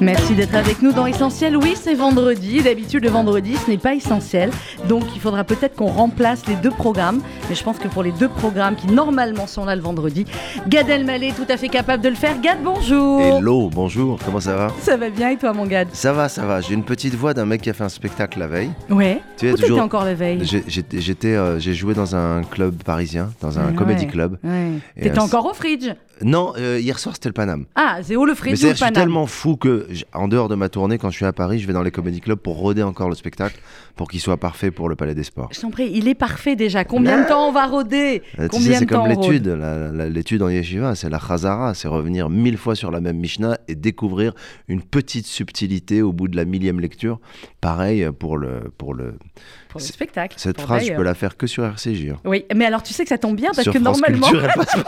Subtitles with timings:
[0.00, 1.56] Merci d'être avec nous dans Essentiel.
[1.56, 2.62] Oui, c'est vendredi.
[2.62, 4.50] D'habitude, le vendredi, ce n'est pas essentiel.
[4.88, 7.20] Donc, il faudra peut-être qu'on remplace les deux programmes.
[7.48, 10.24] Mais je pense que pour les deux programmes qui normalement sont là le vendredi,
[10.68, 12.40] Gad Elmaleh est tout à fait capable de le faire.
[12.40, 13.20] Gad, bonjour.
[13.38, 14.20] Hello, bonjour.
[14.24, 14.68] Comment ça va?
[14.80, 15.88] Ça va bien et toi, mon Gad?
[15.92, 16.60] Ça va, ça va.
[16.60, 18.70] J'ai une petite voix d'un mec qui a fait un spectacle la veille.
[18.90, 19.20] Ouais.
[19.36, 20.40] Tu es Où toujours- encore la veille?
[20.44, 23.74] J'ai- J'étais, euh, j'ai joué dans un club parisien, dans un Ouais.
[23.74, 24.38] comedy club.
[24.44, 24.74] Ouais.
[24.94, 25.88] T'étais euh, encore au Fridge?
[26.22, 27.66] Non, euh, hier soir c'était le Paname.
[27.74, 30.68] Ah, c'est où le Mais je suis tellement fou que, j- en dehors de ma
[30.68, 33.08] tournée, quand je suis à Paris, je vais dans les comedy clubs pour roder encore
[33.08, 33.58] le spectacle,
[33.96, 35.48] pour qu'il soit parfait pour le Palais des Sports.
[35.52, 36.84] Je t'en prie, il est parfait déjà.
[36.84, 38.22] Combien de temps on va roder?
[38.38, 39.32] Euh, tu Combien sais, c'est de temps comme on rôde?
[39.32, 43.00] l'étude, la- la- l'étude en yeshiva, c'est la chazara, c'est revenir mille fois sur la
[43.00, 44.32] même Mishnah et découvrir
[44.68, 47.20] une petite subtilité au bout de la millième lecture.
[47.60, 49.14] Pareil pour le, pour le.
[49.68, 50.34] Pour le spectacle.
[50.38, 52.10] Cette pour phrase, je peux la faire que sur RCJ.
[52.10, 52.16] hein.
[52.24, 54.28] Oui, mais alors tu sais que ça tombe bien parce sur que France normalement.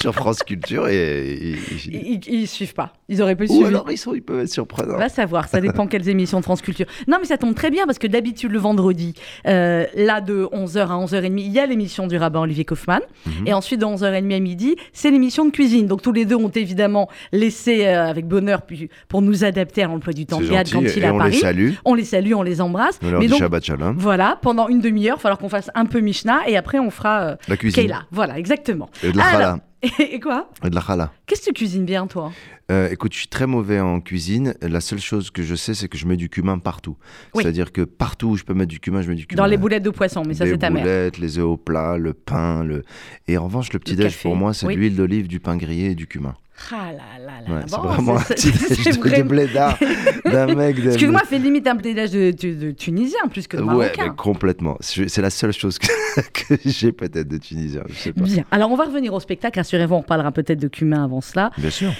[0.00, 1.56] Sur France Culture et, et- et-
[1.88, 2.92] Ils, ils suivent pas.
[3.08, 3.66] Ils auraient pu ou suivre.
[3.66, 4.94] alors ils sont, ils peuvent être surprenants.
[4.94, 6.86] On va savoir, ça dépend quelles émissions de France Culture.
[7.08, 9.14] Non, mais ça tombe très bien parce que d'habitude, le vendredi,
[9.46, 13.00] euh, là de 11h à 11h30, il y a l'émission du rabbin Olivier Kaufmann.
[13.26, 13.46] Mhm.
[13.48, 15.86] Et ensuite, de 11h30 à midi, c'est l'émission de cuisine.
[15.88, 18.62] Donc tous les deux ont évidemment laissé euh, avec bonheur
[19.08, 21.32] pour nous adapter à l'emploi du temps quand il est à on Paris.
[21.32, 21.70] les salue.
[21.84, 23.00] On les salue, on les embrasse.
[23.02, 23.96] On leur mais dit donc, Shabbat Shalom.
[23.98, 26.90] voilà, pendant une demi-heure, il va falloir qu'on fasse un peu Mishnah et après on
[26.90, 27.82] fera euh, La cuisine.
[27.82, 28.02] Kayla.
[28.10, 28.88] Voilà, exactement.
[29.02, 29.58] Et de la Alors- challah.
[30.00, 30.50] Et quoi?
[30.64, 31.12] Et de la challah.
[31.26, 32.32] Qu'est-ce que tu cuisines bien, toi?
[32.70, 34.54] Euh, écoute, je suis très mauvais en cuisine.
[34.60, 36.96] La seule chose que je sais, c'est que je mets du cumin partout.
[37.34, 37.42] Oui.
[37.44, 39.40] C'est-à-dire que partout où je peux mettre du cumin, je mets du cumin.
[39.42, 40.82] Dans les boulettes de poisson, mais ça, les c'est ta mère.
[40.82, 42.82] boulettes, les œufs au plat, le pain, le.
[43.28, 44.74] Et en revanche, le petit déj pour moi, c'est oui.
[44.74, 46.34] de l'huile d'olive, du pain grillé et du cumin.
[46.72, 47.54] Ah là là là.
[47.54, 49.78] Ouais, c'est vraiment un c'est- petit c'est- déj c'est de, blédard
[50.24, 50.82] d'un mec.
[50.82, 54.04] de- Excuse-moi, fait limite un plaidage de, de- de Tunisien plus que de Ouais, Marocain.
[54.08, 54.76] mais complètement.
[54.80, 55.86] C'est c'est la seule chose que,
[56.32, 57.82] que j'ai peut-être de Tunisien.
[57.88, 58.22] Je sais pas.
[58.24, 58.44] Bien.
[58.50, 59.58] Alors, on va revenir au spectacle.
[59.58, 61.50] Rassurez-vous, on reparlera peut-être de cumin avant cela.
[61.58, 61.92] Bien sûr.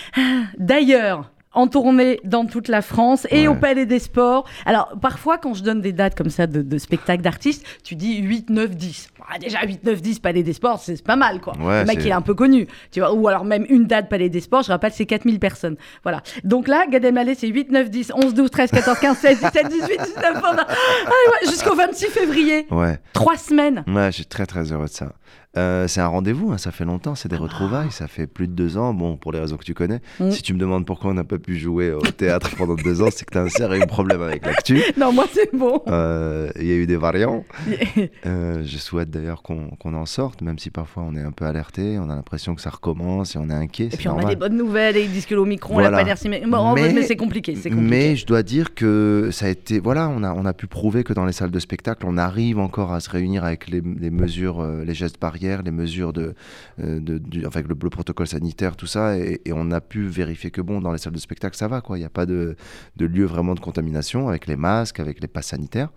[0.58, 3.48] D'ailleurs, en tournée dans toute la France et Ouais.
[3.48, 4.46] au Palais des Sports.
[4.64, 8.19] Alors, parfois, quand je donne des dates comme ça de, de spectacles d'artistes, tu dis
[8.19, 9.08] 8, 9, 10.
[9.30, 11.54] Ah, déjà, 8, 9, 10, Palais des Sports, c'est pas mal, quoi.
[11.58, 12.66] Ouais, le mec, il est un peu connu.
[12.92, 15.76] Tu vois, ou alors même une date Palais des Sports, je rappelle, c'est 4000 personnes.
[16.02, 16.22] Voilà.
[16.44, 19.68] Donc là, Gad Elmaleh, c'est 8, 9, 10, 11, 12, 13, 14, 15, 16, 17,
[19.68, 20.41] 18, 19, 20.
[20.42, 20.66] Ah,
[21.08, 22.66] ouais, jusqu'au 26 février.
[22.70, 22.98] Ouais.
[23.12, 23.84] Trois semaines.
[23.86, 25.12] Ouais, je suis très très heureux de ça.
[25.58, 27.41] Euh, c'est un rendez-vous, hein, ça fait longtemps, c'est des Ah.
[27.42, 30.00] retrouvailles, ça fait plus de deux ans, bon, pour les raisons que tu connais.
[30.20, 30.30] Mm.
[30.30, 33.08] Si tu me demandes pourquoi on n'a pas pu jouer au théâtre pendant deux ans,
[33.10, 34.80] c'est que tu as un sérieux problème avec l'actu.
[34.97, 35.82] Non, moi, c'est bon.
[35.88, 37.44] Euh, Il y a eu des variants.
[38.26, 41.98] Euh, je souhaite d'ailleurs qu'on en sorte, même si parfois on est un peu alerté,
[41.98, 43.86] on a l'impression que ça recommence et on est inquiet.
[43.86, 45.84] Et c'est puis on a des bonnes nouvelles et ils disent que l'Omicron, on l'a
[45.88, 45.98] Voilà.
[45.98, 46.28] pas l'air si...
[46.28, 47.56] Mais, bon, Mais- mais c'est compliqué.
[47.72, 49.78] Mais je dois dire que ça a été.
[49.80, 52.58] Voilà, on a, on a pu prouver que dans les salles de spectacle, on arrive
[52.58, 56.34] encore à se réunir avec les, les mesures, les gestes barrières, les mesures de.
[56.81, 59.16] euh, de du, enfin, le, le protocole sanitaire, tout ça.
[59.19, 61.81] Et, et on a pu vérifier que, bon, dans les salles de spectacle, ça va,
[61.81, 61.97] quoi.
[61.97, 62.56] Il n'y a pas de,
[62.97, 65.88] de lieu vraiment de contamination avec les masques, avec les passes sanitaires.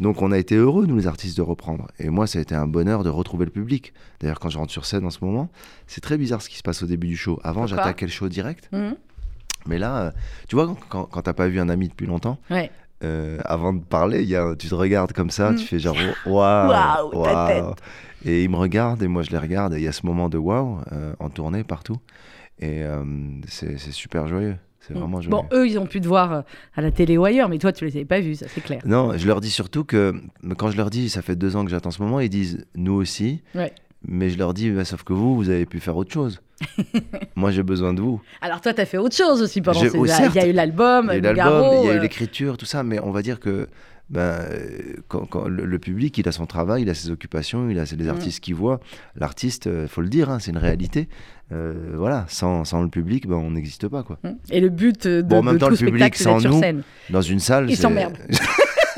[0.00, 1.88] Donc on a été heureux, nous les artistes, de reprendre.
[1.98, 3.92] Et moi, ça a été un bonheur de retrouver le public.
[4.20, 5.48] D'ailleurs, quand je rentre sur scène en ce moment,
[5.86, 7.38] c'est très bizarre ce qui se passe au début du show.
[7.44, 8.68] Avant, j'attaquais le show direct.
[8.72, 8.94] Mhm.
[9.68, 10.10] Mais là, euh,
[10.48, 12.70] tu vois, quand, quand, t'as pas vu un ami depuis longtemps, Ouais.
[13.02, 16.68] euh, avant de parler, y a, tu te regardes comme ça, tu fais genre waouh,
[16.70, 17.04] ta
[17.62, 17.74] waouh.
[18.26, 20.28] Et il me regarde et moi je les regarde et il y a ce moment
[20.28, 21.96] de waouh euh, en tournée partout.
[22.58, 23.04] Et euh,
[23.46, 24.56] c'est super joyeux.
[24.80, 25.30] C'est vraiment joyeux.
[25.30, 26.40] Bon, eux, ils ont pu te voir euh,
[26.74, 28.80] à la télé ou ailleurs, mais toi, tu les avais pas vus, ça c'est clair.
[28.84, 30.14] Non, je leur dis surtout que
[30.58, 32.94] quand je leur dis ça fait deux ans que j'attends ce moment, ils disent nous
[32.94, 33.42] aussi.
[33.54, 33.72] Ouais.
[34.08, 36.40] Mais je leur dis bah, sauf que vous, vous avez pu faire autre chose.
[37.36, 38.20] moi j'ai besoin de vous.
[38.40, 41.12] Alors toi, t'as fait autre chose aussi pendant ces oh, Il y a eu l'album,
[41.14, 43.68] Il y a eu l'écriture, tout ça, mais on va dire que
[44.08, 44.68] ben, euh,
[45.08, 47.84] quand, quand le, le public, il a son travail, il a ses occupations, il a
[47.84, 48.08] les Mm.
[48.10, 48.80] artistes qu'il voit.
[49.16, 51.08] L'artiste, il faut le dire, hein, c'est une réalité.
[51.52, 54.02] Euh, voilà, sans, sans le public, ben, on n'existe pas.
[54.02, 54.18] Quoi.
[54.50, 56.50] Et le but de, Bon, en même de temps, tout le public spectacle, sans sur
[56.52, 56.82] nous, scène.
[57.10, 58.16] Dans une salle, Il s'emmerde.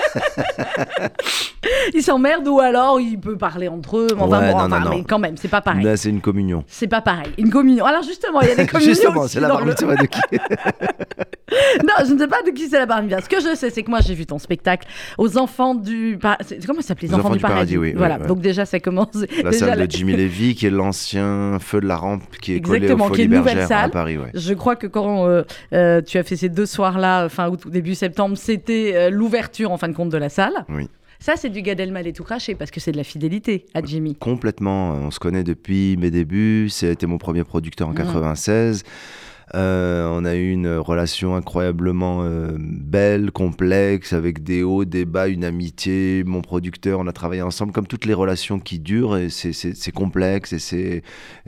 [1.95, 4.07] Ils s'emmerdent ou alors il peut parler entre eux.
[4.19, 5.05] Enfin, Ouais, bon, non, enfin, non, mais non.
[5.09, 5.85] quand même, c'est pas pareil.
[5.85, 6.65] Là, c'est une communion.
[6.67, 7.33] C'est pas pareil.
[7.39, 7.85] Une communion.
[7.85, 10.19] Alors justement, il y a des communions Justement, c'est la dans bar le- de qui
[11.83, 13.21] Non, je ne sais pas de qui c'est la bar mitzvah.
[13.23, 14.87] Ce que je sais, c'est que moi, j'ai vu ton spectacle
[15.17, 16.19] aux enfants du...
[16.21, 16.37] Par-
[16.67, 17.79] Comment ça s'appelle Les enfants, du paradis.
[17.79, 18.27] oui, oui, voilà, ouais.
[18.27, 19.09] donc déjà, ça commence...
[19.43, 22.55] La déjà, salle là- de Jimmy Levy, qui est l'ancien feu de la rampe, qui
[22.55, 23.91] est collé Exactement, aux qui est une nouvelle Bergères à salle.
[23.91, 24.19] Paris.
[24.19, 24.31] Ouais.
[24.35, 25.43] Je crois que quand euh,
[25.73, 29.79] euh, tu as fait ces deux soirs-là, fin août début septembre, c'était euh, l'ouverture en
[29.79, 30.53] fin de compte de la salle.
[30.69, 30.89] Oui.
[31.21, 34.15] Ça, c'est du Gad Elmaleh tout craché parce que c'est de la fidélité à Jimmy.
[34.15, 34.93] Complètement.
[34.93, 36.69] On se connaît depuis mes débuts.
[36.71, 37.97] C'était mon premier producteur en Mhm.
[37.97, 38.85] 96.
[39.55, 45.27] Euh, on a eu une relation incroyablement euh, belle, complexe, avec des hauts, des bas,
[45.27, 46.23] une amitié.
[46.27, 49.17] Mon producteur, on a travaillé ensemble comme toutes les relations qui durent.
[49.17, 50.53] Et c'est- complexe.
[50.53, 51.03] Et c'est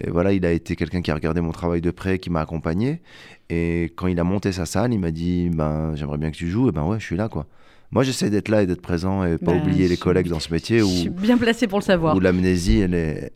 [0.09, 3.03] voilà, il a été quelqu'un qui a regardé mon travail de près, qui m'a accompagné.
[3.51, 6.49] Et quand il a monté sa salle, il m'a dit ben j'aimerais bien que tu
[6.49, 6.69] joues.
[6.71, 7.47] Et ben ouais, je suis là quoi.
[7.93, 10.53] Moi, j'essaie d'être là et d'être présent et pas Ben, oublier les collègues dans ce
[10.53, 12.15] métier Je suis bien placé pour le savoir.
[12.15, 13.33] où l'amnésie, elle est,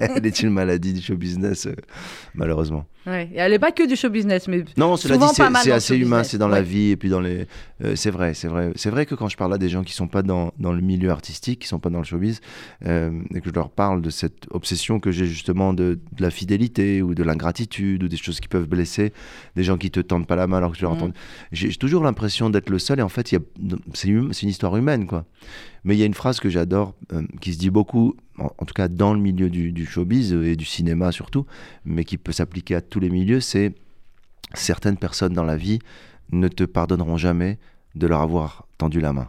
[0.00, 1.74] elle est une maladie du show business, euh,
[2.34, 2.86] malheureusement.
[3.06, 3.28] Ouais.
[3.34, 5.24] Et elle n'est pas que du show business, mais Non, cela dit,
[5.62, 7.46] c'est assez humain, c'est dans la vie et puis dans les.
[7.84, 8.72] euh, c'est vrai, c'est vrai.
[8.76, 10.80] C'est vrai que quand je parle à des gens qui sont pas dans, dans le
[10.80, 12.40] milieu artistique, qui sont pas dans le showbiz,
[12.86, 16.30] euh, et que je leur parle de cette obsession que j'ai justement de, de la
[16.30, 19.12] fidélité ou de l'ingratitude ou des choses qui peuvent blesser,
[19.54, 21.10] des gens qui te tendent pas la main alors que tu leur entends.
[21.52, 25.26] J'ai toujours l'impression d'être le seul et en fait, hum- c'est une histoire humaine, quoi.
[25.84, 28.74] Mais il y a une phrase que j'adore, euh, qui se dit beaucoup, en, tout
[28.74, 31.46] cas dans le milieu du, showbiz euh, et du cinéma surtout,
[31.84, 33.74] mais qui peut s'appliquer à tous les milieux, c'est
[34.54, 35.78] certaines personnes dans la vie
[36.32, 37.58] ne te pardonneront jamais
[37.94, 39.28] de leur avoir tendu la main.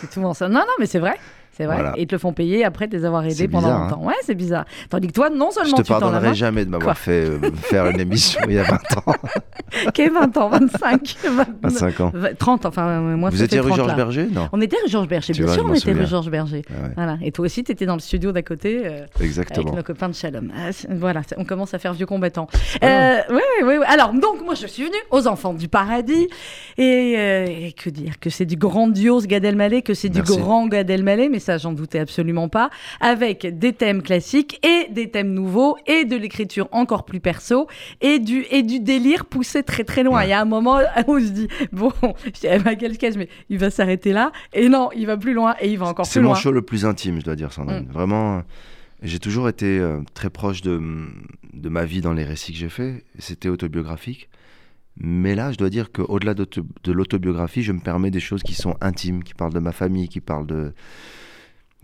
[0.00, 0.48] c'est souvent ça.
[0.48, 1.18] Non, non, mais c'est vrai.
[1.56, 1.76] C'est vrai.
[1.76, 1.92] Voilà.
[1.96, 3.88] Et ils te le font payer après de les avoir aidés pendant bizarre, hein.
[3.90, 4.04] longtemps.
[4.06, 4.64] Ouais, c'est bizarre.
[4.90, 7.24] Tandis que toi, non Je seulement te tu tends la pardonnerai jamais de m'avoir fait
[7.30, 9.14] euh, faire une émission il y a 20 ans,
[9.94, 12.12] qu'est 20 ans, 25, 20, 25 ans.
[12.38, 13.96] 30, enfin, euh, moi, Vous étiez rue 30 Georges.
[13.96, 16.06] Berger Non, On était rue Georges Berger, Tu bien vois, sûr, je on était rue.
[16.06, 16.62] Georges Berger.
[16.68, 17.18] Ah ouais, Voilà.
[17.22, 18.82] Et toi aussi, tu étais dans le studio d'à côté.
[18.86, 19.74] euh, avec exactement.
[19.74, 20.52] nos copains de Shalom.
[20.56, 22.48] Ah, voilà, on commence à faire vieux combattants.
[22.80, 23.86] pas Euh, ouais, ouais.
[23.86, 26.28] Alors, donc, moi, je suis venue aux Enfants du Paradis.
[26.78, 28.18] Et, et que dire?
[28.20, 31.72] Que c'est du grandiose Gad Elmaleh, que c'est du grand Gad Elmaleh, mais ça, j'en
[31.72, 32.70] doutais absolument pas.
[33.00, 37.68] Avec des thèmes classiques et des thèmes nouveaux et de l'écriture encore plus perso
[38.00, 40.24] et du, et du délire poussé très très loin.
[40.24, 41.92] Il y a un moment où on se dit, bon,
[42.24, 44.32] je dis, ben, quel sketch, mais il va s'arrêter là.
[44.52, 46.40] Et non, il va plus loin et il va encore C'est plus mon loin.
[46.40, 47.86] show le plus intime, je dois dire, Sandrine.
[47.88, 47.92] Mm.
[47.92, 48.40] Vraiment, euh,
[49.02, 50.80] j'ai toujours été euh, très proche de,
[51.52, 53.04] de ma vie dans les récits que j'ai faits.
[53.18, 54.28] C'était autobiographique.
[54.98, 58.76] Mais là, je dois dire qu'au-delà de l'autobiographie, je me permets des choses qui sont
[58.80, 60.72] intimes, qui parlent de ma famille, qui parlent de...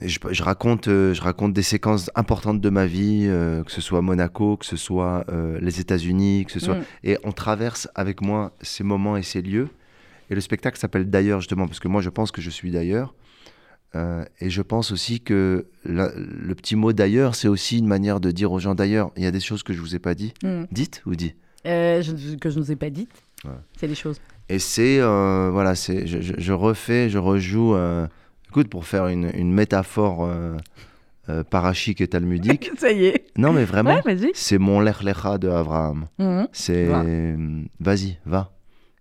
[0.01, 3.71] Et je, je raconte, euh, je raconte des séquences importantes de ma vie, euh, que
[3.71, 6.77] ce soit Monaco, que ce soit euh, les États-Unis, que ce soit...
[6.77, 6.85] Mm.
[7.05, 9.69] Et on traverse avec moi ces moments et ces lieux.
[10.31, 13.15] Et le spectacle s'appelle D'ailleurs, justement, parce que moi, je pense que je suis d'ailleurs.
[13.95, 18.19] Euh, et je pense aussi que la- le petit mot d'ailleurs, c'est aussi une manière
[18.21, 20.15] de dire aux gens d'ailleurs, il y a des choses que je vous ai pas
[20.15, 20.33] dit.
[20.43, 20.65] Mm.
[20.73, 21.35] Dites ou dit
[21.67, 23.13] je- que je ne vous ai pas dites.
[23.45, 23.51] Ouais.
[23.77, 24.17] C'est les choses.
[24.49, 27.75] Et c'est, voilà, c'est, je, je- refais, je rejoue,
[28.53, 30.57] écoute, pour faire une, une métaphore euh,
[31.31, 32.71] euh, parachique et talmudique.
[32.79, 33.25] Ça y est.
[33.39, 36.07] non, mais vraiment, Ouais, c'est mon l'erlecha de Abraham.
[36.19, 36.49] Mhm.
[36.53, 37.03] C'est, Va.
[37.03, 38.51] euh, vas-y, va.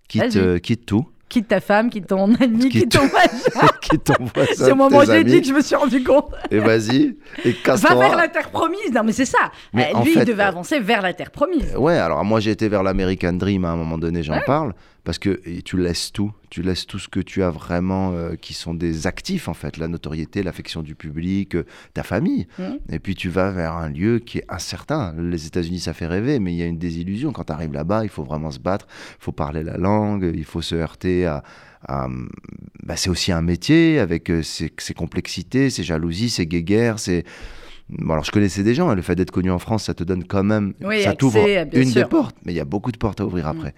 [0.08, 0.38] Quitte, Vas-y.
[0.40, 1.06] euh, quitte tout.
[1.28, 3.68] Quitte ta femme, quitte ton ami, Quitte- ton machin.
[3.82, 6.30] quitte ton voisin, C'est au moment où j'ai dit que je me suis rendu compte.
[6.50, 7.96] Et vas-y, et Va casse-toi.
[7.96, 8.92] vers la terre promise.
[8.94, 9.52] Non, mais c'est ça.
[9.74, 11.74] Mais Euh, lui, fait, il devait euh, avancer vers la terre promise.
[11.78, 15.18] Ouais, alors moi j'ai été vers l'American Dream à un moment donné, j'en parle, parce
[15.18, 18.74] que tu laisses tout, tu laisses tout ce que tu as vraiment, euh, qui sont
[18.76, 22.78] des actifs en fait, la notoriété, l'affection du public, euh, ta famille, Mhm.
[22.90, 25.14] et puis tu vas vers un lieu qui est incertain.
[25.18, 27.32] Les États-Unis ça fait rêver, mais il y a une désillusion.
[27.32, 28.86] Quand tu arrives là-bas, il faut vraiment se battre,
[29.20, 31.44] il faut parler la langue, il faut se heurter à...
[32.84, 37.24] bah, c'est aussi un métier avec euh, ses, ses complexités, ses jalousies, ses guéguerres, ses...
[37.90, 40.04] Bon, alors je connaissais des gens, hein, le fait d'être connu en France, ça te
[40.06, 42.04] donne quand même, Oui, ça t'ouvre une sûr.
[42.04, 43.74] Des portes, mais il y a beaucoup de portes à ouvrir après.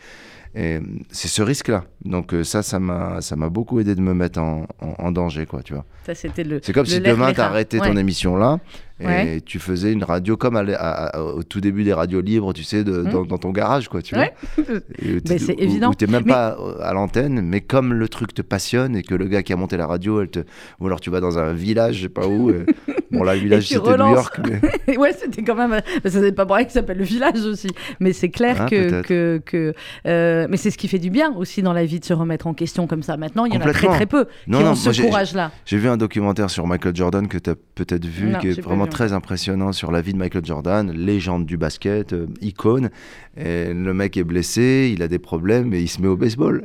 [0.55, 0.79] Et
[1.09, 1.85] c'est ce risque-là.
[2.05, 5.11] Donc euh, ça, ça m'a, ça m'a beaucoup aidé de me mettre en, en- en
[5.11, 5.83] danger, quoi, tu vois.
[6.05, 6.59] Ça, c'était le.
[6.61, 8.59] C'est comme le si demain arrêté ton émission là
[8.99, 9.41] et Ouais.
[9.45, 12.83] tu faisais une radio comme à à- au tout début des radios libres, tu sais,
[12.83, 13.09] de- Mm.
[13.11, 14.33] dans, dans ton garage, quoi, tu Ouais.
[14.57, 14.65] vois.
[15.25, 15.89] Tu- c'est évident.
[15.91, 19.03] Où t'es même Mais- pas euh, à l'antenne, mais comme le truc te passionne et
[19.03, 20.39] que le gars qui a monté la radio, elle te,
[20.79, 22.49] ou alors tu vas dans un village, je sais pas où.
[22.49, 22.65] euh,
[23.11, 23.97] Bon là, le village c'était New.
[24.13, 24.39] York,
[24.87, 25.81] mais ouais, c'était quand même.
[26.03, 27.67] mais Ça n'est pas vrai ça s'appelle le village aussi.
[27.99, 28.89] Mais c'est clair Ah, que.
[28.89, 29.05] peut-être.
[29.07, 29.73] que, que
[30.07, 32.47] euh, mais c'est ce qui fait du bien aussi dans la vie de se remettre
[32.47, 33.17] en question comme ça.
[33.17, 35.51] Maintenant, il y en a très très peu Non, qui non, ont ce courage-là.
[35.65, 38.61] J'ai vu un documentaire sur Michael Jordan que tu as peut-être vu, Non, qui est
[38.61, 42.89] pas vraiment très impressionnant sur la vie de Michael Jordan, légende du basket, euh, icône.
[43.37, 46.63] Et le mec est blessé, il a des problèmes et il se met au baseball.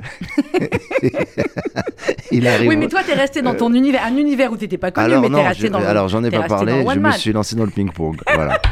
[2.30, 2.68] il arrive.
[2.68, 5.22] Oui, mais toi, t'es resté dans ton univers, un univers où t'étais pas connu, alors
[5.22, 5.78] mais non, t'es resté dans.
[5.80, 8.16] le- alors j'en ai pas parlé, je me suis lancé dans le ping-pong.
[8.34, 8.58] voilà.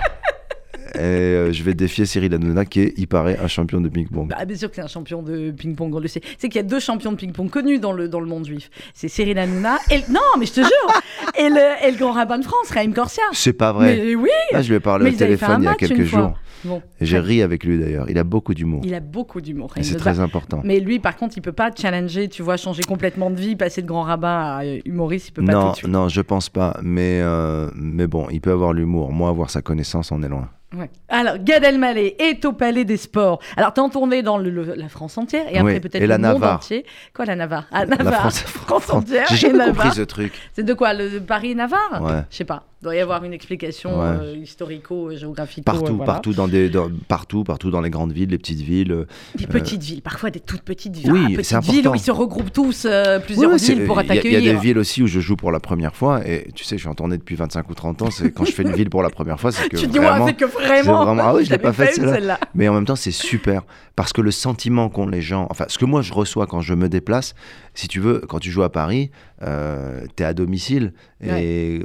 [0.96, 4.28] Et euh, je vais défier Cyril Hanouna qui est, il paraît, un champion de ping-pong.
[4.30, 6.20] Bah, bien sûr que c'est un champion de ping-pong, on le sait.
[6.38, 8.70] C'est qu'il y a deux champions de ping-pong connus dans le, dans le monde juif.
[8.94, 9.98] C'est Cyril Hanouna et...
[9.98, 11.02] le- Non, mais je te jure
[11.38, 13.22] et le, et le grand rabbin de France, Raïm Korsia.
[13.32, 13.96] C'est pas vrai.
[13.96, 16.34] Mais oui Là, je lui ai parlé Mais au téléphone il y a quelques jours.
[16.64, 18.10] Bon, j'ai ri avec lui d'ailleurs.
[18.10, 18.80] Il a beaucoup d'humour.
[18.84, 19.72] il a beaucoup d'humour.
[19.76, 20.62] Et c'est très important.
[20.64, 23.82] Mais lui, par contre, il peut pas challenger, tu vois, changer complètement de vie, passer
[23.82, 25.88] de grand rabbin à euh, humoriste, il peut pas tout Non, de suite.
[25.88, 26.78] non, je pense pas.
[26.82, 29.12] Mais, euh, mais bon, il peut avoir l'humour.
[29.12, 30.48] Moi, avoir sa connaissance, on est loin.
[30.76, 30.90] Ouais.
[31.08, 33.40] Alors, Gad Elmaleh est au Palais des Sports.
[33.56, 36.06] Alors, t'es en tournée dans le- le- la France entière et après Oui, peut-être et
[36.06, 36.56] la le monde Navarre.
[36.56, 36.84] entier.
[37.14, 38.20] Quoi, la Navarre Ah, La Navarre.
[38.20, 39.74] France, France entière J'ai et jamais Navarre.
[39.84, 40.32] compris ce truc.
[40.52, 40.92] C'est de quoi?
[40.94, 42.22] Le Paris-Navarre Ouais.
[42.30, 42.64] Je sais pas.
[42.86, 44.04] Il doit y avoir une explication Ouais.
[44.22, 45.64] euh, historico-géographique.
[45.64, 48.92] Partout, partout, dans des, dans- partout, partout dans les grandes villes, les petites villes.
[48.92, 51.10] euh, Des petites villes, parfois des toutes petites villes.
[51.10, 53.86] Oui, Ah, c'est petites villes où ils se regroupent tous, euh, plusieurs Ouais, ouais, villes
[53.86, 55.58] pour il y a- Il y, a des villes aussi où je joue pour la
[55.58, 56.24] première fois.
[56.24, 58.08] Et tu sais, je suis en tournée depuis 25 ou 30 ans.
[58.36, 60.24] Quand je fais une ville pour la première fois, c'est que Tu dis, vraiment.
[60.24, 61.04] ouais, c'est que vraiment.
[61.04, 62.38] vraiment- Ah oui, je l'ai pas faite, celle-là.
[62.54, 63.62] Mais en même temps, c'est super
[63.96, 66.74] parce que le sentiment qu'ont les gens, enfin, ce que moi je reçois quand je
[66.74, 67.34] me déplace,
[67.76, 69.10] si tu veux, quand tu joues à Paris,
[69.42, 70.92] euh, t'es à domicile
[71.24, 71.80] et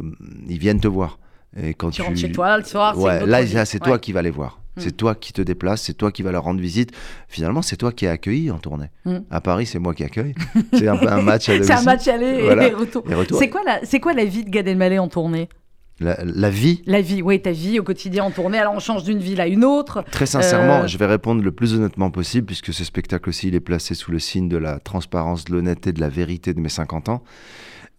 [0.48, 1.20] ils viennent te voir.
[1.62, 2.98] Et quand Tu rentres chez toi le soir.
[2.98, 4.62] Ouais, là, c'est toi qui vas les voir.
[4.78, 4.82] Mm.
[4.82, 6.92] C'est toi qui te déplaces, c'est toi qui vas leur rendre visite.
[7.28, 8.88] Finalement, c'est toi qui es accueilli en tournée.
[9.04, 9.18] Mm.
[9.30, 10.34] À Paris, c'est moi qui accueille.
[10.74, 11.76] c'est un match à C'est domicile.
[11.76, 12.68] un match aller Voilà.
[12.70, 13.04] et retour.
[13.10, 13.38] Et retour.
[13.38, 15.50] C'est quoi, la, quoi la vie de Gad Elmaleh en tournée?
[16.02, 18.58] La, la vie, La vie, oui, ta vie au quotidien en tournée.
[18.58, 20.04] Alors on change d'une ville à une autre.
[20.12, 23.56] très sincèrement, Euh, je vais répondre le plus honnêtement possible, puisque ce spectacle aussi, il
[23.56, 26.70] est placé sous le signe de la transparence, de l'honnêteté, de la vérité de mes
[26.70, 27.22] 50 ans.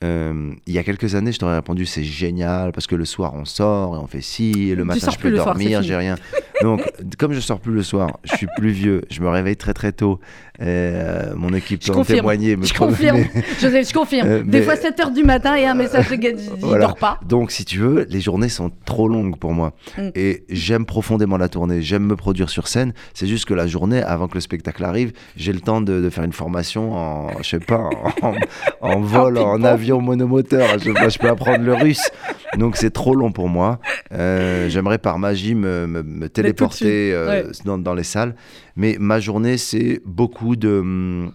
[0.03, 3.33] Euh, il y a quelques années, je t'aurais répondu c'est génial parce que le soir
[3.37, 6.17] on sort et on fait ci, et le matin je peux dormir, j'ai rien.
[6.63, 6.83] Donc,
[7.19, 9.93] comme je sors plus le soir, je suis plus vieux, je me réveille très très
[9.93, 10.19] tôt.
[10.61, 12.57] euh, mon équipe peut en témoigner.
[12.63, 13.25] Je confirme.
[13.61, 14.29] Je, je confirme.
[14.29, 16.87] Euh, Des mais- fois 7 h du matin et un message de Gad, il Voilà.
[16.87, 17.19] dort pas.
[17.27, 19.73] Donc, si tu veux, les journées sont trop longues pour moi.
[19.99, 20.09] Mm.
[20.15, 22.93] Et j'aime profondément la tournée, j'aime me produire sur scène.
[23.15, 26.11] C'est juste que la journée, avant que le spectacle arrive, j'ai le temps de, de
[26.11, 27.89] faire une formation en, je sais pas,
[28.23, 28.35] en,
[28.81, 30.79] en vol, en avion monomoteur.
[30.79, 32.11] Je, peux apprendre le russe.
[32.59, 33.79] Donc, c'est trop long pour moi.
[34.13, 38.35] Euh, J'aimerais par magie me, me- me téléporter euh, dans, dans les salles.
[38.77, 41.29] Mais ma journée, c'est beaucoup de.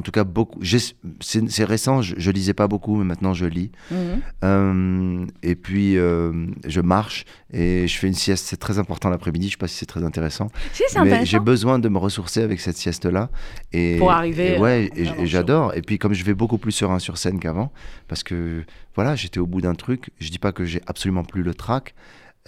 [0.00, 0.58] En tout cas, beaucoup.
[0.62, 3.70] C'est récent, je, je lisais pas beaucoup, mais maintenant je lis.
[3.90, 3.98] Mhm.
[4.44, 8.46] Euh, et puis, euh, je marche et je fais une sieste.
[8.46, 9.48] C'est très important l'après-midi.
[9.48, 10.50] Je sais pas si c'est très intéressant.
[10.72, 13.28] Si, Mais j'ai besoin de me ressourcer avec cette sieste-là.
[13.74, 15.74] Et, Pour arriver, et ouais, et j'adore.
[15.74, 17.70] Et puis, comme je vais beaucoup plus serein sur scène qu'avant,
[18.08, 18.64] parce que
[18.94, 20.08] voilà, j'étais au bout d'un truc.
[20.18, 21.94] Je dis pas que j'ai absolument plus le trac.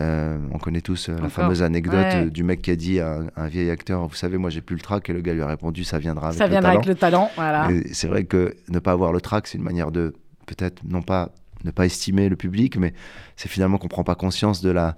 [0.01, 2.25] Euh, on connaît tous euh, la fameuse anecdote Ouais.
[2.27, 4.63] euh, du mec qui a dit à un, un vieil acteur Vous savez, moi j'ai
[4.63, 5.09] plus le trac.
[5.11, 6.81] Et le gars lui a répondu Ça viendra avec Ça le viendra talent.
[6.81, 7.31] avec le talent.
[7.37, 7.69] Voilà.
[7.93, 10.15] C'est vrai que ne pas avoir le trac, c'est une manière de
[10.47, 11.31] peut-être non pas
[11.65, 12.93] ne pas estimer le public, mais
[13.37, 14.97] c'est finalement qu'on prend pas conscience de la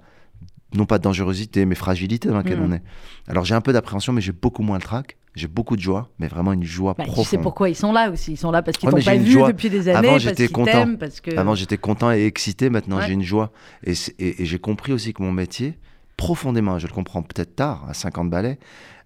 [0.73, 2.63] non pas de dangerosité, mais fragilité dans laquelle Mm.
[2.65, 2.81] on est.
[3.27, 5.17] Alors j'ai un peu d'appréhension, mais j'ai beaucoup moins le trac.
[5.35, 7.25] J'ai beaucoup de joie, mais vraiment une joie Bah, tu profonde.
[7.25, 8.31] sais pourquoi ils sont là aussi.
[8.33, 9.47] Ils sont là parce qu'ils Ouais, t'ont pas vu joie.
[9.51, 10.07] depuis des années.
[10.07, 10.95] Avant, j'étais content.
[10.97, 11.35] Parce que...
[11.37, 13.07] Avant j'étais content et excité, maintenant Ouais.
[13.07, 13.51] j'ai une joie.
[13.85, 15.77] Et, et- et j'ai compris aussi que mon métier,
[16.17, 18.57] profondément, je le comprends peut-être tard, à 50 balais,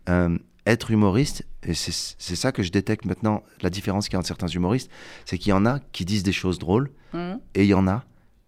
[0.08, 4.20] euh, être humoriste, et c'est ça que je détecte maintenant, la différence qu'il y a
[4.20, 4.92] entre certains humoristes,
[5.26, 7.40] c'est qu'il y en a qui disent des choses drôles, Mhm.
[7.56, 8.04] et il y en a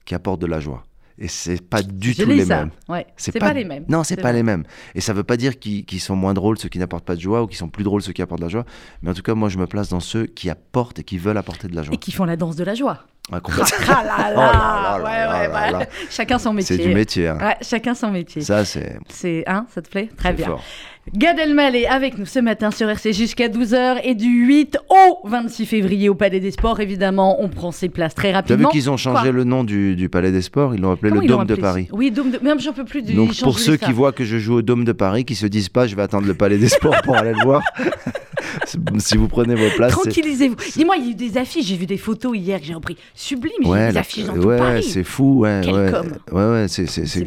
[0.06, 0.84] qui apportent de la joie.
[1.24, 2.62] Et c'est pas du tout les ça.
[2.62, 2.72] mêmes.
[2.90, 3.06] Ouais.
[3.16, 3.86] C'est pas- pas, les mêmes.
[3.88, 4.34] Non, c'est pas vrai.
[4.34, 4.64] les mêmes.
[4.96, 7.44] Et ça veut pas dire qu'ils sont moins drôles ceux qui n'apportent pas de joie
[7.44, 8.66] ou qu'ils sont plus drôles ceux qui apportent de la joie.
[9.04, 11.38] Mais en tout cas, moi, je me place dans ceux qui apportent et qui veulent
[11.38, 11.94] apporter de la joie.
[11.94, 13.06] Et qui font la danse de la joie.
[13.32, 13.40] Ouais.
[16.10, 16.78] Chacun son métier.
[16.78, 17.28] C'est du métier.
[17.28, 17.38] hein.
[17.40, 18.42] Ouais, chacun son métier.
[18.42, 20.10] Ça, c'est C'est hein, ça te plaît?
[20.18, 20.48] Très bien.
[20.48, 20.64] fort.
[21.16, 25.66] Gad Elmaleh avec nous ce matin sur RC jusqu'à 12h et du 8 au 26
[25.66, 26.80] février au Palais des Sports.
[26.80, 28.70] Évidemment, on prend ses places très Tu as vu rapidement.
[28.70, 30.76] qu'ils ont changé Quoi le nom du, du Palais des Sports?
[30.76, 31.88] Ils l'ont appelé Comment le Dôme de Paris.
[31.92, 32.40] Oui, Dôme de...
[32.40, 33.02] Même j'en peux plus.
[33.02, 33.14] De...
[33.14, 33.86] Donc pour ceux ça.
[33.88, 36.04] qui voient que je joue au Dôme de Paris, qui se disent pas, je vais
[36.04, 37.62] attendre le Palais des Sports pour aller le voir.
[39.00, 40.56] si vous prenez vos places, Tranquillisez-vous.
[40.76, 41.66] Dis-moi, il y a eu des affiches.
[41.66, 42.96] J'ai vu des photos hier que j'ai repris.
[43.16, 43.54] Sublime.
[43.64, 44.84] J'ai vu des affiches dans tout ouais, Paris.
[44.84, 46.08] c'est fou, ouais, ouais, com.
[46.32, 47.20] ouais, ouais, c'est c'est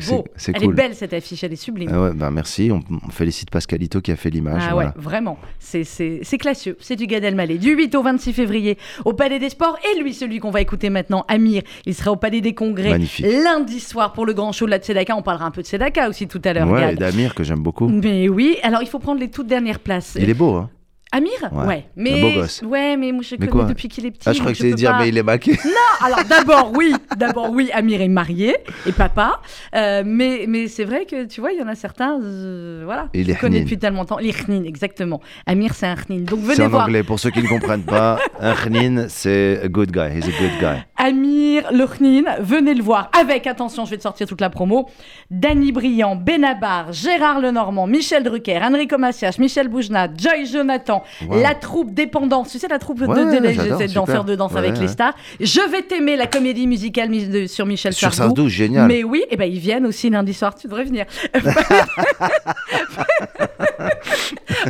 [0.49, 0.64] Elle cool.
[0.64, 1.43] est belle cette affiche.
[1.45, 1.90] Elle est sublime.
[1.93, 2.71] Ah ouais, bah merci.
[2.71, 4.62] On, on félicite Pascalito qui a fait l'image.
[4.68, 4.88] Ah voilà.
[4.90, 5.38] ouais, vraiment.
[5.59, 6.76] C'est- C'est c'est classieux.
[6.80, 7.56] C'est du Gad Elmaleh.
[7.56, 9.78] Du 8 au 26 février au Palais des Sports.
[9.94, 13.25] Et lui, celui qu'on va écouter maintenant, Amir, il sera au Palais des Congrès Magnifique.
[13.26, 15.16] lundi soir pour le grand show de la Tzedaka.
[15.16, 16.92] On parlera un peu de Tzedaka aussi tout à l'heure, Ouais, Gad.
[16.92, 17.88] et d'Amir que j'aime beaucoup.
[17.88, 20.18] Mais oui, alors il faut prendre les toutes dernières places.
[20.21, 20.68] Il est beau, hein
[21.16, 21.87] Amir Ouais.
[21.97, 22.62] Mais, Un beau gosse.
[22.62, 24.23] Ouais, mais moi je Mais connais depuis qu'il est petit.
[24.28, 25.56] Ah, je crois que peux dire, pas- mais il est maqué.
[26.04, 28.56] Alors d'abord, oui, d'abord, oui, Amir est marié
[28.87, 29.40] et papa.
[29.76, 33.09] Euh, mais mais c'est vrai que tu vois, il y en a certains, euh, voilà,
[33.14, 34.18] Il est connais depuis tellement longtemps.
[34.18, 35.21] Les chnin, exactement.
[35.47, 36.21] Amir, c'est un chnin.
[36.23, 36.85] Donc C'est venez en voir.
[36.87, 37.02] anglais.
[37.04, 40.09] Pour ceux qui ne comprennent pas, un chnin, c'est a good guy.
[40.18, 40.83] He's a good guy.
[40.97, 44.88] Amir le chnin, venez le voir avec, attention, je vais te sortir toute la promo,
[45.30, 51.40] Danny Briand, Benabar, Gérard Lenormand, Michel Drucker, Enrico Macias, Michel Boujna, Joy Jonathan, Wow.
[51.42, 54.25] la troupe Dépendance, tu sais, la troupe de, Ouais, de, de- j'adore, ces danseurs super.
[54.25, 54.80] de danse Ouais, avec ouais.
[54.80, 55.14] les stars.
[55.40, 58.34] Je vais t'aimer, la comédie musicale de- sur Michel Sur Sardou.
[58.37, 58.88] Sardou, génial.
[58.88, 61.04] Mais oui, et ben ils viennent aussi lundi soir, tu devrais venir.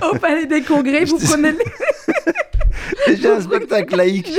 [0.02, 3.16] Au Palais des Congrès, vous Je prenez les...
[3.20, 4.30] J'ai un spectacle laïque.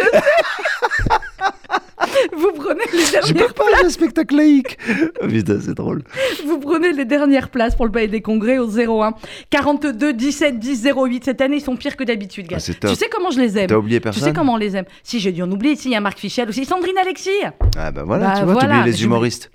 [2.38, 4.78] Vous prenez les Je dernières pas, j'ai un spectacle laïque.
[5.30, 6.04] Putain, c'est drôle.
[6.46, 9.14] Vous prenez les dernières places pour le Palais des Congrès au 01
[9.50, 11.26] 42 17 10 08.
[11.26, 12.58] Cette année, ils sont pires que d'habitude, gars.
[12.60, 14.76] Ah, tu sais comment je les aime T'as oublié Tu sais personne comment on les
[14.76, 17.30] aime Si j'ai dû en oublier, ici il y a Marc Fichel aussi, Sandrine Alexis.
[17.78, 19.52] Ah bah voilà, Bah tu vois, voilà, les humoristes.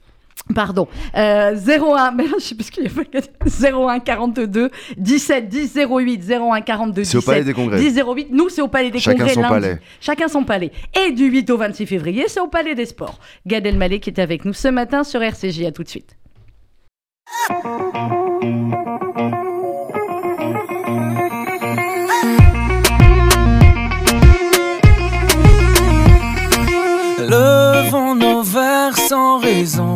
[0.54, 0.88] Pardon.
[1.16, 2.90] Euh, 01, mais là, je sais plus ce qu'il y a.
[3.76, 7.78] 01 42 17 10 08 01 42 C'est au 17 Palais des Congrès.
[7.78, 8.28] 10 08.
[8.30, 9.54] Nous, c'est au Palais des Chacun Congrès son lundi.
[9.54, 9.80] palais.
[10.00, 10.70] Chacun son palais.
[11.06, 13.18] Et du 8 au 26 février, c'est au Palais des Sports.
[13.46, 15.64] Gad Elmaleh qui est avec nous ce matin sur RCJ.
[15.64, 16.16] À tout de suite.
[27.18, 29.89] Levons nos verres sans raison.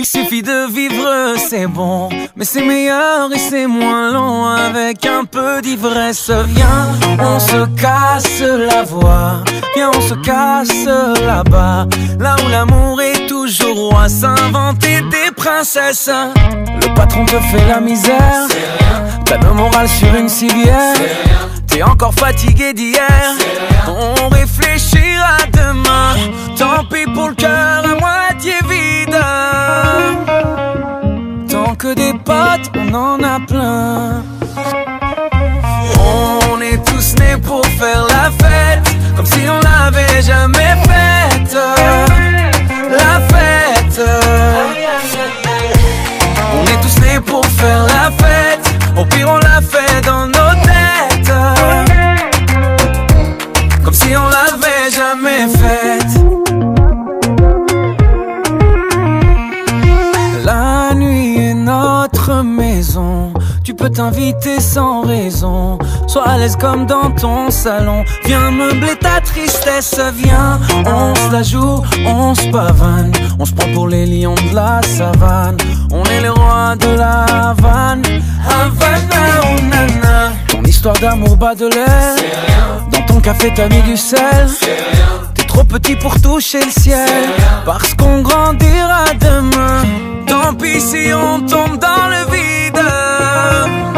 [0.00, 2.08] Il suffit de vivre, c'est bon.
[2.36, 6.30] Mais c'est meilleur et c'est moins long avec un peu d'ivresse.
[6.30, 9.42] Viens, on se casse la voix.
[9.74, 10.86] Viens, on se casse
[11.20, 11.88] là-bas.
[12.20, 14.08] Là où l'amour est toujours roi.
[14.08, 16.08] S'inventer des princesses.
[16.08, 18.46] Le patron te fait la misère.
[19.24, 20.94] T'as le moral sur une civière.
[21.66, 23.34] T'es encore fatigué d'hier.
[23.88, 24.28] On
[25.52, 26.14] demain.
[26.56, 29.16] Tant pis pour le cœur à moitié vide.
[31.48, 34.22] Tant que des potes, on en a plein.
[35.98, 38.94] On est tous nés pour faire la fête.
[39.16, 41.56] Comme si on l'avait jamais faite.
[42.90, 44.00] La fête.
[46.54, 48.66] On est tous nés pour faire la fête.
[48.96, 49.47] Au pire, on
[66.06, 68.04] Sois à l'aise comme dans ton salon.
[68.26, 69.98] Viens meubler ta tristesse.
[70.14, 73.12] Viens, on se la joue, on se pavane.
[73.38, 75.56] On se prend pour les lions de la savane.
[75.90, 78.02] On est les rois de la Havane.
[78.46, 80.32] Havana, oh nana.
[80.48, 82.14] Ton histoire d'amour bat de l'air.
[82.92, 84.48] Dans ton café, t'as mis du sel.
[85.34, 87.30] T'es trop petit pour toucher le ciel.
[87.64, 89.84] Parce qu'on grandira demain.
[90.26, 93.97] Tant pis si on tombe dans le vide.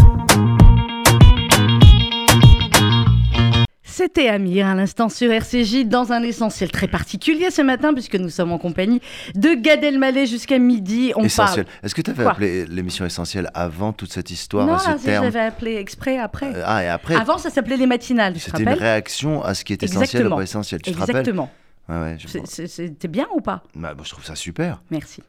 [4.01, 8.31] C'était Amir à l'instant sur RCJ dans un essentiel très particulier ce matin puisque nous
[8.31, 8.99] sommes en compagnie
[9.35, 11.13] de Gad Elmaleh jusqu'à midi.
[11.15, 11.65] On Essentiel.
[11.65, 11.77] parle.
[11.83, 15.39] Est-ce que tu avais Quoi appelé l'émission essentielle avant toute cette histoire, Non, ce j'avais
[15.39, 16.47] appelé exprès après.
[16.47, 19.73] Euh, Ah, et après, Avant, ça s'appelait les matinales, c'était une réaction à ce qui
[19.73, 20.35] est essentiel Exactement.
[20.35, 20.81] ou pas essentiel.
[20.81, 21.51] Tu te rappelles Exactement.
[21.87, 24.81] Ouais, ouais, C'était bien ou pas bah, bon, je trouve ça super.
[24.89, 25.21] Merci.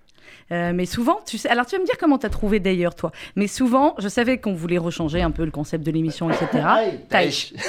[0.51, 2.95] Euh, mais souvent, tu sais, alors tu vas me dire comment tu as trouvé d'ailleurs,
[2.95, 3.13] toi.
[3.37, 6.65] Mais souvent, je savais qu'on voulait rechanger un peu le concept de l'émission, etc.
[7.11, 7.53] Taïch.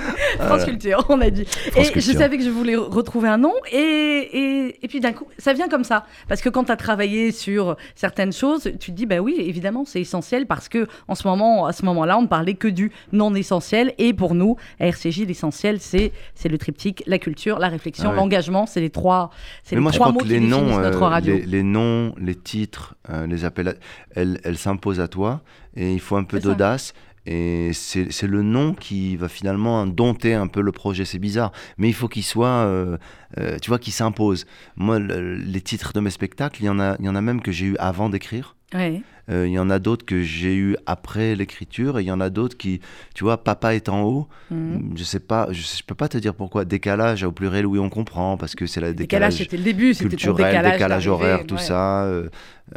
[0.40, 1.46] France Culture, on a dit.
[1.76, 5.26] et je savais que je voulais retrouver un nom, et, et, et puis d'un coup,
[5.38, 6.04] ça vient comme ça.
[6.28, 9.84] Parce que quand tu as travaillé sur certaines choses, tu te dis, bah oui, évidemment,
[9.84, 12.92] c'est essentiel, parce que en ce moment, à ce moment-là, on ne parlait que du
[13.12, 13.92] non essentiel.
[13.98, 16.12] Et pour nous, à RCJ, l'essentiel, c'est
[16.44, 18.16] le triptyque, la culture, la réflexion, Ah ouais.
[18.16, 18.66] l'engagement.
[18.66, 19.30] C'est les trois,
[19.70, 21.34] Mais les moi, je trois crois mots que qui les définissent noms, notre euh, radio.
[21.36, 23.76] les, les noms, les titres, euh, les appels,
[24.14, 25.40] elles, elles s'imposent à toi
[25.76, 26.94] et il faut un peu d'audace.
[27.26, 31.04] Et c'est le nom qui va finalement dompter un peu le projet.
[31.04, 32.96] C'est bizarre, mais il faut qu'il soit, euh,
[33.38, 34.46] euh, tu vois, qu'il s'impose.
[34.76, 37.42] Moi, le- les titres de mes spectacles, il y en a, y en a même
[37.42, 38.56] que j'ai eu avant d'écrire.
[38.74, 39.02] Ouais.
[39.28, 42.20] Euh, Il y en a d'autres que j'ai eu après l'écriture et il y en
[42.20, 42.80] a d'autres qui,
[43.14, 44.28] tu vois, papa est en haut.
[44.50, 44.94] Mhm.
[44.96, 46.64] Je sais pas, je, je peux pas te dire pourquoi.
[46.64, 49.94] Décalage au pluriel, oui, on comprend parce que c'est la Décalage, décalage, c'était le début,
[49.94, 51.60] c'était ton culturel, décalage, horaire, tout ouais.
[51.60, 52.04] ça.
[52.04, 52.28] euh,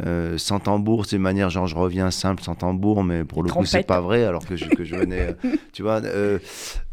[0.04, 3.48] euh, sans tambour, c'est une manière genre je reviens simple sans tambour, mais pour le
[3.50, 6.40] coup c'est pas vrai alors que je, que je venais, euh, tu vois, euh,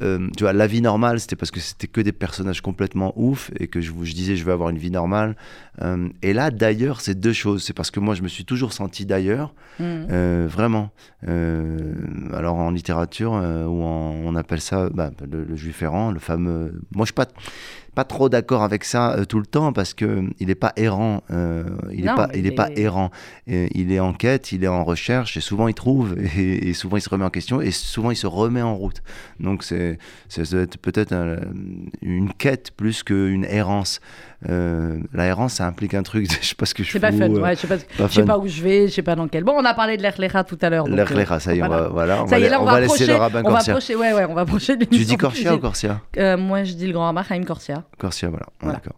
[0.01, 3.67] tu vois, la vie normale c'était parce que c'était que des personnages complètement ouf et
[3.67, 5.35] que je je disais je veux avoir une vie normale.
[6.21, 9.05] Et là d'ailleurs c'est deux choses, c'est parce que moi je me suis toujours senti
[9.07, 10.07] d'ailleurs, Mhm.
[10.11, 10.91] euh, vraiment.
[11.27, 11.93] Euh,
[12.33, 16.81] alors en littérature, euh, on appelle ça bah, le, le juif errant, le fameux.
[17.03, 17.13] Suis
[17.93, 20.71] pas trop d'accord avec ça euh, tout le temps parce que euh, il n'est pas
[20.77, 21.23] errant.
[21.31, 23.11] euh, il n'est pas, il est pas errant.
[23.47, 26.73] Et il est en quête, il est en recherche et souvent il trouve et, et
[26.73, 29.01] souvent il se remet en question et souvent il se remet en route.
[29.39, 29.97] Donc c'est
[30.81, 31.37] peut-être un-
[32.01, 33.99] une quête plus qu'une errance.
[34.49, 36.27] Euh, la errance, ça implique un truc.
[36.41, 37.77] Je sais pas ce que je C'est pas fous, fun, euh, ouais, je sais pas,
[37.77, 38.25] pas je sais fun.
[38.27, 39.43] pas où je vais, je sais pas dans quel.
[39.43, 40.87] Bon, on a parlé de l'Erlera tout à l'heure.
[40.87, 41.81] L'air euh, ça y est, on voilà.
[41.83, 43.11] va, voilà, on Ça va, y est, la- là, on, on va va laisser approcher,
[43.11, 45.17] le rabbin on va approcher, ouais, ouais, on va approcher de Tu dis.
[45.17, 46.01] Corsia ou Corsia?
[46.17, 47.80] Euh, Moi, je dis le grand Rabbin Chaim Corsia.
[47.97, 48.47] Corsia, voilà.
[48.61, 48.75] Voilà.
[48.77, 48.95] D'accord.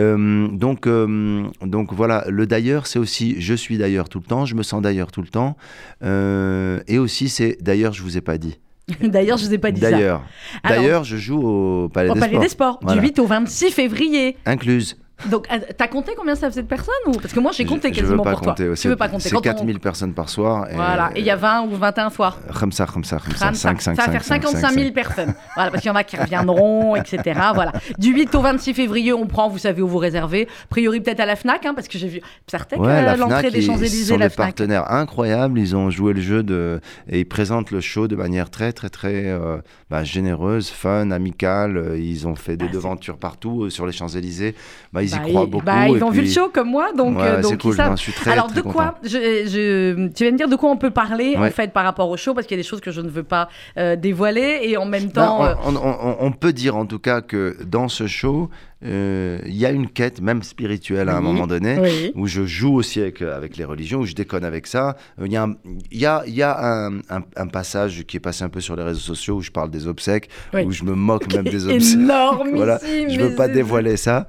[0.00, 4.44] Euh, donc, euh, donc voilà, le d'ailleurs, c'est aussi je suis d'ailleurs tout le temps,
[4.44, 5.56] je me sens d'ailleurs tout le temps.
[6.02, 8.58] Euh, et aussi, c'est d'ailleurs, je vous ai pas dit.
[9.02, 9.90] D'ailleurs, je vous ai pas dit ça.
[9.90, 10.22] D'ailleurs,
[10.62, 12.42] d'ailleurs, je joue au Palais Au des Palais Sports.
[12.42, 13.00] des Sports, Voilà.
[13.00, 14.36] du 8 au 26 février.
[14.46, 14.96] Incluse.
[15.30, 17.12] Donc, euh, t'as compté combien ça faisait de personnes ou?
[17.12, 18.66] Parce que moi, j'ai compté je, je quasiment veux pas pour compter.
[18.66, 18.74] toi.
[18.76, 20.66] Tu veux pas compter C'est Quand on- 4000 personnes par soir.
[20.74, 22.38] Voilà, et il y a 20 ou 21 soirs.
[22.60, 23.46] Comme ça, comme ça, comme ça.
[23.46, 23.80] 25.
[23.80, 25.34] 5, 5, ça va faire 55 000 personnes.
[25.54, 27.40] Voilà, parce qu'il y en a qui reviendront, etc.
[27.54, 27.72] Voilà.
[27.98, 30.48] Du 8 au 26 février, on prend, vous savez où vous réservez.
[30.64, 33.50] A priori, peut-être à la Fnac, hein, parce que j'ai vu certains Ouais, la l'entrée
[33.50, 34.48] des ils Champs-Élysées, sont la des Fnac.
[34.48, 35.58] partenaires incroyables.
[35.58, 38.90] Ils ont joué le jeu de et ils présentent le show de manière très très
[38.90, 39.56] très euh,
[39.88, 41.94] bah, généreuse, fun, amicale.
[41.98, 44.54] Ils ont fait des Bah, devantures partout euh, sur les Champs Élysées.
[44.92, 45.64] Bah, ils Bah, y croient ils- beaucoup.
[45.64, 47.76] bah, ils et ont vu le show comme moi, donc, Ouais, euh, c'est donc cool.
[47.96, 48.96] suis très, Alors très de quoi content.
[49.04, 52.08] je, je- Tu viens de dire de quoi on peut parler en fait par rapport
[52.10, 54.60] au show, parce qu'il y a des choses que je ne veux pas euh, dévoiler,
[54.62, 55.44] et en même Ben, temps.
[55.44, 58.50] euh, on, on- on- on peut dire en tout cas que dans ce show,
[58.86, 62.12] euh, il y a une quête, même spirituelle à un moment donné, oui.
[62.14, 64.96] où je joue aussi avec, euh, avec les religions, où je déconne avec ça.
[65.20, 65.54] Euh, Il y a, un,
[65.90, 68.60] il y a, il y a un, un- un passage qui est passé un peu
[68.60, 70.62] sur les réseaux sociaux où je parle des obsèques, Oui.
[70.64, 71.94] où je me moque même des obsèques.
[72.00, 72.56] Énormissime.
[72.56, 74.26] Voilà, je veux mais pas dévoiler ça.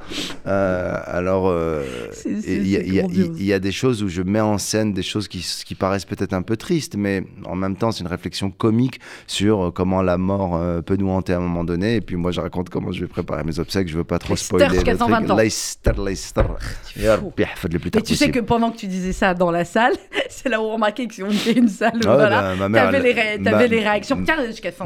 [0.47, 1.53] Euh, alors,
[2.25, 5.75] il y, a- y des choses où je mets en scène des choses qui, qui
[5.75, 10.01] paraissent peut-être un peu tristes, mais en même temps, c'est une réflexion comique sur comment
[10.01, 11.95] la mort peut nous hanter à un moment donné.
[11.95, 13.87] Et puis moi, je raconte comment je vais préparer mes obsèques.
[13.87, 14.67] Je veux pas trop Leicester, spoiler.
[14.67, 15.09] le jusqu'à truc.
[15.09, 15.35] 120 ans.
[15.37, 16.41] Leicester, Leicester.
[17.93, 19.93] Mais tu sais que pendant que tu disais ça dans la salle,
[20.29, 21.99] c'est là où on remarquait qu'ils ont fait une salle.
[22.05, 22.55] Ah voilà.
[22.69, 24.23] mère, T'avais les, réactions.
[24.23, 24.37] Tiens.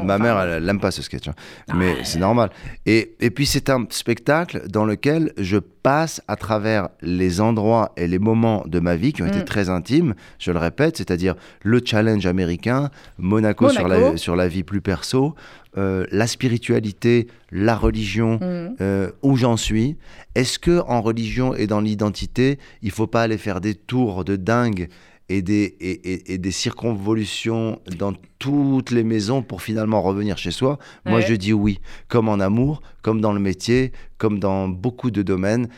[0.02, 1.34] Ma mère, elle, elle aime pas ce sketch, hein.
[1.74, 2.50] mais c'est normal.
[2.86, 8.06] Et, et puis c'est un spectacle dans lequel je passe à travers les endroits et
[8.06, 9.44] les moments de ma vie qui ont été Mm.
[9.44, 14.12] très intimes, je le répète, c'est-à-dire le challenge américain, Monaco, Sur, Monaco.
[14.12, 15.34] la, sur la vie plus perso,
[15.78, 18.76] euh, la spiritualité, la religion, Mhm.
[18.80, 19.96] euh, où j'en suis.
[20.34, 24.36] Est-ce que en religion et dans l'identité, il faut pas aller faire des tours de
[24.36, 24.88] dingue
[25.28, 30.50] et des, et, et- et des circonvolutions dans toutes les maisons pour finalement revenir chez
[30.50, 30.78] soi?
[31.06, 31.26] Moi, Ouais.
[31.26, 31.80] je dis oui.
[32.08, 35.68] Comme en amour, comme dans le métier, comme dans beaucoup de domaines,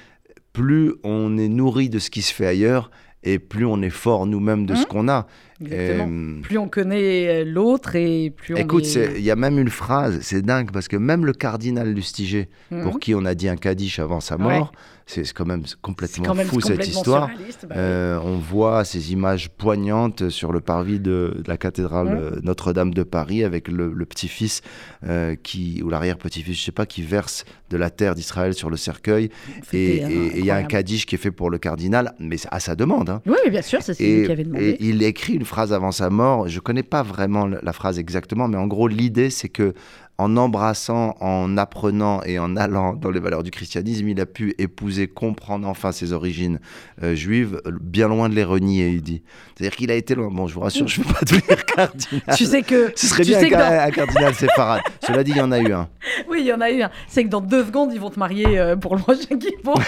[0.53, 2.91] plus on est nourri de ce qui se fait ailleurs
[3.23, 4.87] et plus on est fort nous-mêmes de ce Mhm.
[4.87, 5.27] qu'on a.
[5.73, 6.41] Exactement.
[6.43, 9.13] Plus on connaît euh, l'autre et plus on Écoute, est...
[9.17, 12.83] il y a même une phrase, c'est dingue, parce que même le cardinal Lustiger, Mhm.
[12.83, 14.73] pour qui on a dit un kaddish avant sa mort,
[15.07, 17.29] c'est c'est quand même complètement quand même fou cette histoire.
[17.29, 17.55] bah oui.
[17.77, 22.15] Euh, on voit ces images poignantes sur le parvis de, de la cathédrale Mhm.
[22.19, 24.63] euh, Notre-Dame de Paris avec le, le petit-fils
[25.07, 28.77] euh, qui ou l'arrière-petit-fils, je sais pas, qui verse de la terre d'Israël sur le
[28.77, 29.31] cercueil.
[29.73, 32.37] Et et- et il y a un kaddish qui est fait pour le cardinal, mais
[32.51, 33.11] à sa demande.
[33.11, 33.21] hein.
[33.27, 34.77] Oui, bien sûr, c'est lui Et, qui avait et demandé.
[34.81, 36.49] il écrit une phrase avant sa mort.
[36.49, 39.75] Je connais pas vraiment la phrase exactement, mais en gros, l'idée, c'est que
[40.17, 44.55] en embrassant, en apprenant et en allant dans les valeurs du christianisme, il a pu
[44.59, 46.61] épouser, comprendre enfin ses origines
[47.03, 49.23] euh, juives, euh, bien loin de les renier, il dit.
[49.57, 50.29] C'est-à-dire qu'il a été loin.
[50.31, 52.37] Bon, je vous rassure, je ne vais pas devenir cardinal.
[52.37, 52.93] Tu sais que...
[52.95, 54.83] Ce serait tu bien sais un, dans- cardinal séfarade.
[55.05, 55.89] Cela dit, il y en a eu un.
[56.31, 56.91] Oui, il y en a eu un.
[57.09, 59.81] C'est que dans deux secondes, ils vont te marier euh, pour le prochain Kippour.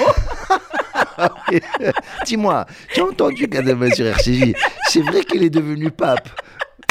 [2.24, 4.54] Dis-moi, tu as entendu Kadama sur RCJ
[4.88, 6.28] C'est vrai qu'il est devenu pape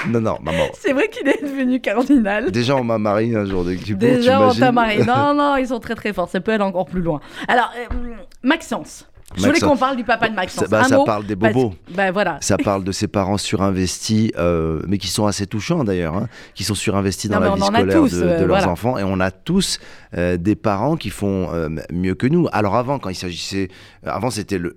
[0.08, 0.66] Non, non, maman.
[0.74, 2.52] c'est vrai qu'il est devenu cardinal.
[2.52, 5.04] Déjà, on m'a marié un jour de Déjà, on t'a marié.
[5.04, 6.30] Non, non, ils sont très très forts.
[6.30, 7.20] Ça peut aller encore plus loin.
[7.48, 10.66] Alors, euh, Maxence, Je voulais qu'on parle du papa de Maxence.
[10.66, 11.74] Ça, bah, ça mot, parle des parce- bobos.
[11.90, 12.38] Bah voilà.
[12.42, 16.64] Ça parle de ses parents surinvestis, euh, mais qui sont assez touchants d'ailleurs, hein, qui
[16.64, 18.70] sont surinvestis dans la vie scolaire tous, de, de euh, leurs voilà.
[18.70, 18.98] enfants.
[19.00, 19.80] Et on a tous
[20.16, 22.48] euh, des parents qui font euh, mieux que nous.
[22.52, 23.70] Alors avant, quand il s'agissait...
[24.06, 24.76] Avant, c'était le,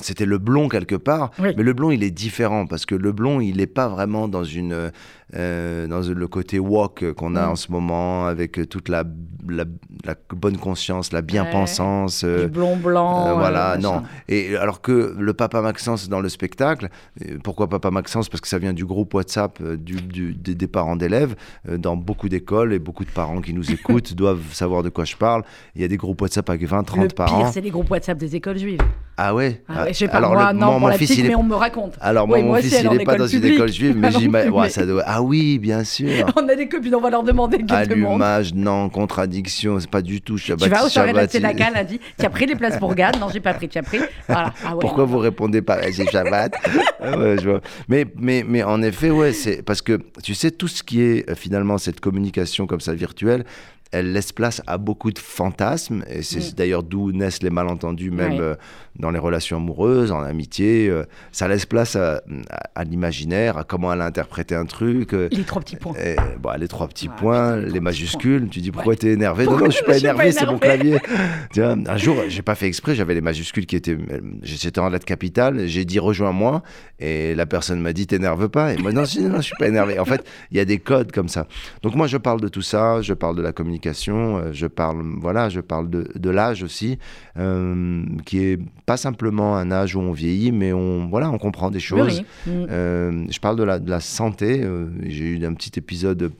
[0.00, 1.48] c'était le blond quelque part, Oui.
[1.56, 4.44] mais le blond, il est différent, parce que le blond, il n'est pas vraiment dans,
[4.44, 4.92] une,
[5.36, 7.50] euh, dans le côté walk qu'on a Mm.
[7.50, 9.04] en ce moment, avec toute la,
[9.48, 9.64] la,
[10.04, 12.22] la bonne conscience, la bien-pensance.
[12.24, 13.28] euh, Du blond blanc.
[13.28, 14.02] euh, voilà, euh, non.
[14.28, 16.88] Et alors que le papa Maxence dans le spectacle,
[17.24, 18.28] euh, pourquoi papa Maxence?
[18.28, 21.34] Parce que ça vient du groupe WhatsApp du, du- des, parents d'élèves.
[21.78, 25.16] dans beaucoup d'écoles et beaucoup de parents qui nous écoutent doivent savoir de quoi je
[25.16, 25.42] parle.
[25.74, 27.38] Il y a des groupes WhatsApp avec 20, 30 Le parents.
[27.42, 28.80] pire, c'est les groupes WhatsApp des écoles juives.
[29.16, 29.62] Ah ouais?
[29.68, 31.28] Ah, ouais, je sais pas, Alors, moi, le- non, mon- mon fils, petite, il est
[31.28, 31.96] mais on me raconte.
[32.00, 34.18] Alors, Oui, mon moi fils, il n'est pas dans une école juive, mais Ah non
[34.18, 34.50] j'imagine.
[34.52, 36.26] ouais, ça doit- Ah oui, bien sûr.
[36.36, 37.58] On a des copines, on va leur demander.
[37.68, 40.38] Allumage, non, contradiction, c'est pas du tout.
[40.38, 43.18] Shabbat, Tu vas au soirée de Tzedaka lundi, tu as pris les places pour Gad
[43.18, 43.98] Non, j'ai pas pris, tu as pris.
[44.28, 44.52] Voilà.
[44.64, 46.54] Ah ouais, Pourquoi vous répondez pas C'est Shabbat.
[47.02, 47.60] Ah ouais, je vois.
[47.88, 51.30] Mais, mais, mais en effet, ouais, c'est parce que tu sais, tout ce qui est
[51.30, 53.44] euh, finalement cette communication comme ça virtuelle,
[53.92, 56.04] elle laisse place à beaucoup de fantasmes.
[56.08, 56.54] Et c'est Mm.
[56.56, 58.54] d'ailleurs d'où naissent les malentendus, même euh,
[58.98, 60.88] dans les relations amoureuses, en amitié.
[60.88, 65.12] euh, ça laisse place à, à- à l'imaginaire, à comment elle a interprété un truc.
[65.14, 65.94] euh, Les trois petits points.
[65.94, 68.48] et, bon, les trois petits points, putain, les majuscules.
[68.48, 68.96] Tu dis pourquoi Ouais.
[68.96, 70.98] t'es énervé Non, Pourquoi non, je suis pas je suis pas énervé, c'est mon clavier.
[71.54, 73.96] Vois, un jour, j'ai pas fait exprès, j'avais les majuscules qui étaient.
[74.42, 76.62] J'étais en lettre capitale, j'ai dit rejoins-moi,
[77.00, 78.72] et la personne m'a dit t'énerve pas.
[78.74, 79.98] Et moi, non, je dis, non, je suis pas énervé.
[79.98, 81.46] En fait, il y a des codes comme ça.
[81.82, 85.02] Donc, moi, je parle de tout ça, je parle de la communication, euh, je parle,
[85.18, 86.98] voilà, je parle de, de l'âge aussi,
[87.38, 91.70] euh, qui est pas simplement un âge où on vieillit, mais on, voilà, on comprend
[91.70, 92.24] des choses.
[92.46, 92.52] Oui.
[92.52, 92.66] Mm.
[92.70, 94.66] Euh, je parle de la, de la santé.
[95.06, 96.32] J'ai eu un petit épisode.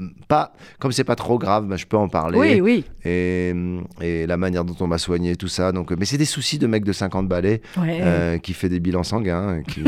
[0.00, 2.38] Euh, Pas, comme c'est pas trop grave, bah, je peux en parler.
[2.38, 2.84] Oui, oui.
[3.04, 3.52] Et,
[4.00, 5.72] et la manière dont on m'a soigné, tout ça.
[5.72, 7.98] Donc, mais c'est des soucis de mec de 50 balais Ouais.
[8.00, 9.80] euh, qui fait des bilans sanguins, et qui,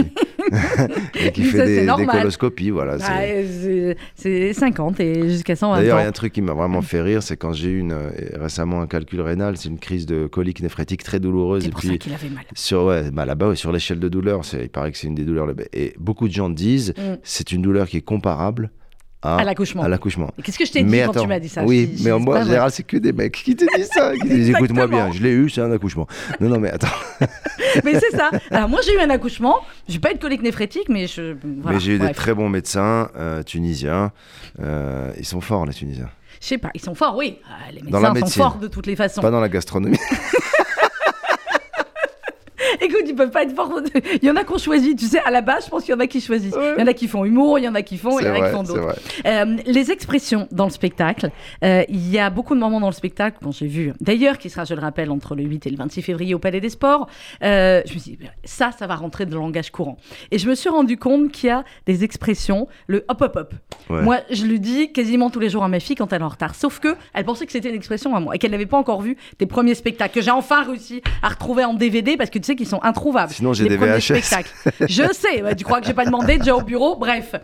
[1.15, 2.71] et qui Mais fait ça, des, coloscopies.
[2.71, 6.33] Voilà, c'est- Ah, c'est- c'est 50 et jusqu'à 120 D'ailleurs, il y a un truc
[6.33, 9.57] qui m'a vraiment fait rire, c'est quand j'ai eu une, euh, récemment un calcul rénal,
[9.57, 11.67] c'est une crise de colique néphrétique très douloureuse.
[11.67, 12.45] Et pour puis, ça avait mal.
[12.55, 15.15] sur, ouais, bah là-bas, ouais, sur l'échelle de douleur, c'est- il paraît que c'est une
[15.15, 15.49] des douleurs.
[15.73, 17.17] Et beaucoup de gens disent, Mm.
[17.23, 18.71] c'est une douleur qui est comparable
[19.25, 19.83] à, À l'accouchement.
[19.83, 20.31] à l'accouchement.
[20.43, 22.39] Qu'est-ce que je t'ai dit quand tu m'as dit ça Oui, Je mais en moi,
[22.41, 24.13] en général, c'est que des mecs qui te disent ça?
[24.15, 26.07] Qui disent, écoute-moi bien, je l'ai eu, c'est un accouchement.
[26.41, 26.87] Non, non, mais attends.
[27.85, 28.31] Mais c'est ça.
[28.51, 31.35] Alors moi j'ai eu un accouchement, j'ai pas eu de colique néphrétique, mais je.
[31.61, 34.13] voilà, mais j'ai eu des très bons médecins euh, tunisiens.
[34.61, 36.09] Euh, ils sont forts, les Tunisiens.
[36.41, 37.39] Je sais pas, ils sont forts, oui.
[37.49, 39.23] Ah, les Dans la médecins sont forts de toutes les façons.
[39.23, 39.99] Pas dans la gastronomie.
[43.15, 43.81] Ils peuvent pas être forts.
[44.23, 45.97] Il y en a qu'on choisit, tu sais, à la base, je pense qu'il y
[45.97, 46.57] en a qui choisissent.
[46.77, 48.29] Il y en a qui font humour, il y en a qui font, il y
[48.29, 48.97] en a qui font d'autres.
[49.25, 51.31] Euh, les expressions dans le spectacle,
[51.63, 54.51] euh, il y a beaucoup de moments dans le spectacle, bon, j'ai vu d'ailleurs, qui
[54.51, 57.09] sera, je le rappelle, entre le 8 et le 26 février au Palais des Sports.
[57.45, 59.97] Euh, je me suis dit, ça, ça va rentrer dans le langage courant.
[60.33, 63.55] Et je me suis rendu compte qu'il y a des expressions, le hop hop hop.
[63.91, 64.03] Ouais.
[64.03, 66.29] Moi, je le dis quasiment tous les jours à ma fille quand elle est en
[66.29, 66.55] retard.
[66.55, 69.03] Sauf que elle pensait que c'était une expression à moi et qu'elle n'avait pas encore
[69.03, 72.45] vu tes premiers spectacles que j'ai enfin réussi à retrouver en DVD parce que tu
[72.45, 72.81] sais qu'ils sont
[73.31, 74.01] Sinon, j'ai des VHS.
[74.01, 74.51] spectacles.
[74.81, 77.35] Je sais, tu crois que j'ai pas demandé déjà au bureau, bref.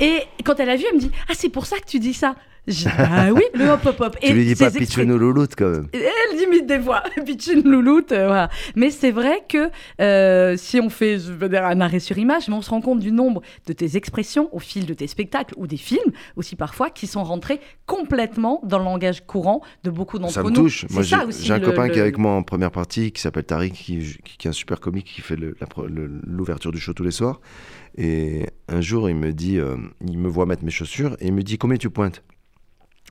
[0.00, 2.14] Et quand elle a vu, elle me dit Ah, c'est pour ça que tu dis
[2.14, 2.34] ça.
[2.68, 4.16] Dit, Ah oui, le hop hop hop.
[4.22, 5.88] Tu lui dis pas pitchounou louloute quand même.
[5.92, 8.50] elle limite des fois, pitchine louloute, euh, voilà.
[8.76, 9.68] Mais c'est vrai que
[10.00, 12.80] euh, si on fait, je veux dire, un arrêt sur image, mais on se rend
[12.80, 16.54] compte du nombre de tes expressions au fil de tes spectacles ou des films aussi
[16.54, 20.50] parfois qui sont rentrés complètement dans le langage courant de beaucoup d'entre Ça nous.
[20.50, 20.86] me touche.
[20.90, 23.44] Moi, j'ai ça un le- copain qui est avec moi en première partie, qui s'appelle
[23.44, 23.98] Tariq, qui,
[24.44, 27.40] est un super comique, qui fait l'ouverture du show tous les soirs.
[27.98, 31.32] Et un jour, il me dit, euh, il me voit mettre mes chaussures et il
[31.32, 32.22] me dit combien tu pointes?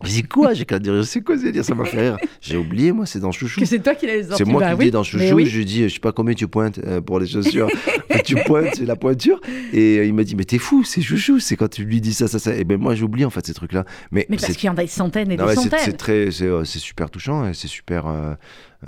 [0.03, 2.17] Je dis quoi J'ai qu'à dire, c'est quoi c'est dire Ça m'a fait rire.
[2.41, 3.59] J'ai oublié, moi, c'est dans Chouchou.
[3.59, 4.43] Que c'est toi qui l'as sorti.
[4.43, 5.45] C'est moi Bah qui oui, dis dans Chouchou, oui.
[5.45, 7.67] je lui dis, je sais pas combien tu pointes euh, pour les chaussures.
[8.23, 9.39] Tu pointes, c'est la pointure.
[9.73, 12.13] Et euh, il m'a dit, mais t'es fou, c'est Chouchou, c'est quand tu lui dis
[12.13, 12.55] ça, ça, ça.
[12.55, 13.83] Et ben moi, j'oublie en fait ces trucs-là.
[14.11, 15.79] Mais, Mais parce qu'il y en a des centaines et non, des ouais, centaines.
[15.83, 18.05] c'est très, c'est, euh, super touchant et c'est super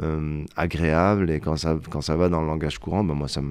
[0.02, 3.42] euh, agréable et quand ça, quand ça va dans le langage courant, ben moi ça,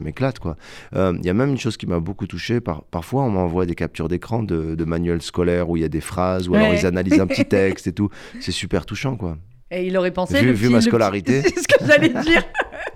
[0.00, 0.56] m'éclate quoi.
[0.94, 2.60] Euh, Il y a même une chose qui m'a beaucoup touché.
[2.60, 5.88] Par, parfois, on m'envoie des captures d'écran de, de manuels scolaires où il y a
[5.90, 8.08] des phrases ou alors ils analysent un petit texte et tout.
[8.40, 9.36] C'est super touchant quoi.
[9.70, 10.38] Et il aurait pensé.
[10.40, 11.40] Vu- le vu petit- ma scolarité.
[11.42, 12.42] C'est ce que j'allais dire.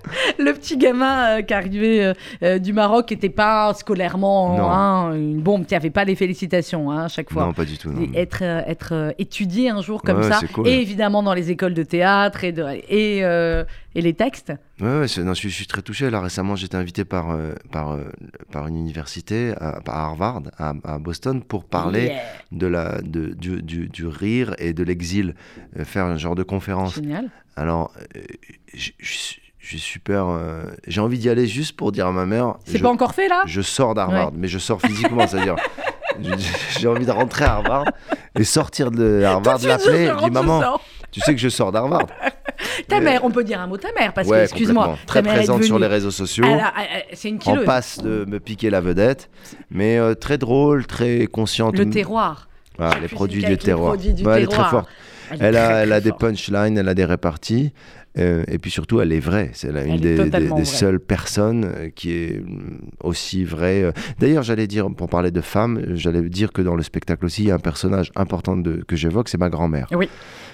[0.38, 5.40] le petit gamin euh, qui arrivait euh, euh, du Maroc, n'était pas scolairement hein, une
[5.40, 7.44] bombe, qui n'avait pas les félicitations hein, à chaque fois.
[7.46, 7.90] Non, pas du tout.
[7.90, 8.02] non.
[8.02, 10.68] Et être, être étudié un jour comme Ouais, ça, cool.
[10.68, 13.18] et évidemment dans les écoles de théâtre et, de, et,
[13.94, 14.52] et les textes.
[14.80, 16.10] Ouais, ouais, c'est- non, je, suis- je suis très touché.
[16.10, 17.36] Là, récemment, j'ai été invité par,
[17.72, 17.96] par,
[18.52, 22.22] par une université à, à Harvard, à, à Boston, pour parler Yeah.
[22.52, 25.34] de la, de, du, du, du rire et de l'exil,
[25.84, 26.96] faire un genre de conférence.
[26.96, 27.30] Génial.
[27.56, 27.92] Alors,
[28.74, 30.28] je je suis je suis super.
[30.28, 32.54] euh, j'ai envie d'y aller juste pour dire à ma mère.
[32.64, 33.42] C'est pas encore fait là?
[33.46, 35.56] Je sors d'Harvard, mais je sors physiquement, c'est-à-dire.
[36.78, 37.84] J'ai envie de rentrer à Harvard
[38.38, 40.78] et sortir de Harvard, l'appeler, dire maman,
[41.10, 42.06] tu sais que je sors d'Harvard.
[42.88, 44.96] Ta mère, on peut dire un mot ta mère, parce que, excuse-moi.
[45.06, 46.46] Très ta mère est présente sur les réseaux sociaux.
[47.12, 47.66] C'est une en kiloise.
[47.66, 49.28] passe de me piquer la vedette,
[49.70, 51.76] mais euh, très drôle, très consciente.
[51.76, 52.48] Le terroir.
[53.02, 53.98] Les produits du terroir.
[53.98, 54.88] du elle est très forte.
[55.38, 57.72] Elle, a, elle des punchlines, elle a des réparties.
[58.18, 59.50] Euh, et puis surtout, elle est vraie.
[59.52, 63.82] C'est la- une Elle des, seules personnes euh, qui est mm, aussi vraie.
[63.84, 63.92] euh.
[64.18, 67.48] D'ailleurs, j'allais dire, pour parler de femmes, j'allais dire que dans le spectacle aussi, il
[67.48, 69.86] y a un personnage important de, que j'évoque, c'est ma grand-mère.
[69.92, 70.08] Oui.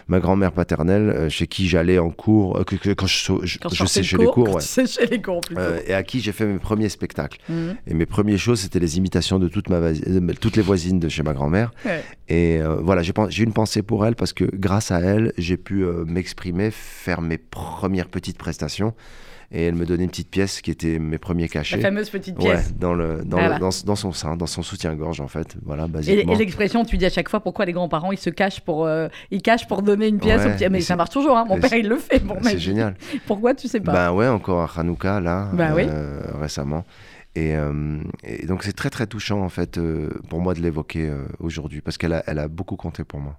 [0.09, 3.59] Ma grand-mère paternelle, euh, chez qui j'allais en cours, euh, que, que- quand je, je,
[3.59, 4.61] Quand séchais les cours, ouais.
[4.61, 5.23] séchais les.
[5.57, 7.39] Euh, et à qui j'ai fait mes premiers spectacles.
[7.49, 7.77] Mhm.
[7.87, 11.09] Et mes premières choses, c'était les imitations de toute ma vasi- toutes les voisines de
[11.09, 11.73] chez ma grand-mère.
[11.85, 12.03] Ouais.
[12.29, 16.71] Et voilà, j'ai une pensée pour elle parce que grâce à elle, j'ai pu m'exprimer,
[16.71, 18.95] faire mes premières petites prestations.
[19.55, 21.81] Et elle me donnait une petite pièce qui était mes premiers La cachets.
[21.81, 22.75] fameuse petite Ouais, pièce.
[22.75, 23.55] dans, le, dans, Voilà.
[23.57, 25.57] le- dans, dans son sein, dans son soutien-gorge en fait.
[25.63, 26.33] Voilà, Et, basiquement.
[26.33, 29.09] et l'expression, tu dis à chaque fois pourquoi les grands-parents ils se cachent pour euh,
[29.31, 30.69] ils cachent pour donner une pièce Ouais, au petit.
[30.71, 31.37] Mais ça marche toujours.
[31.37, 31.45] Hein.
[31.47, 32.19] Mon père il le fait.
[32.21, 32.97] Bon, C'est génial.
[33.27, 35.83] Pourquoi tu sais pas Ben ouais, encore à Hanouka là, Bah oui.
[35.87, 36.85] euh, récemment.
[37.35, 39.79] Et, euh, et donc c'est très très touchant en fait
[40.31, 41.11] pour moi de l'évoquer
[41.41, 43.39] aujourd'hui parce qu'elle a, elle a beaucoup compté pour moi.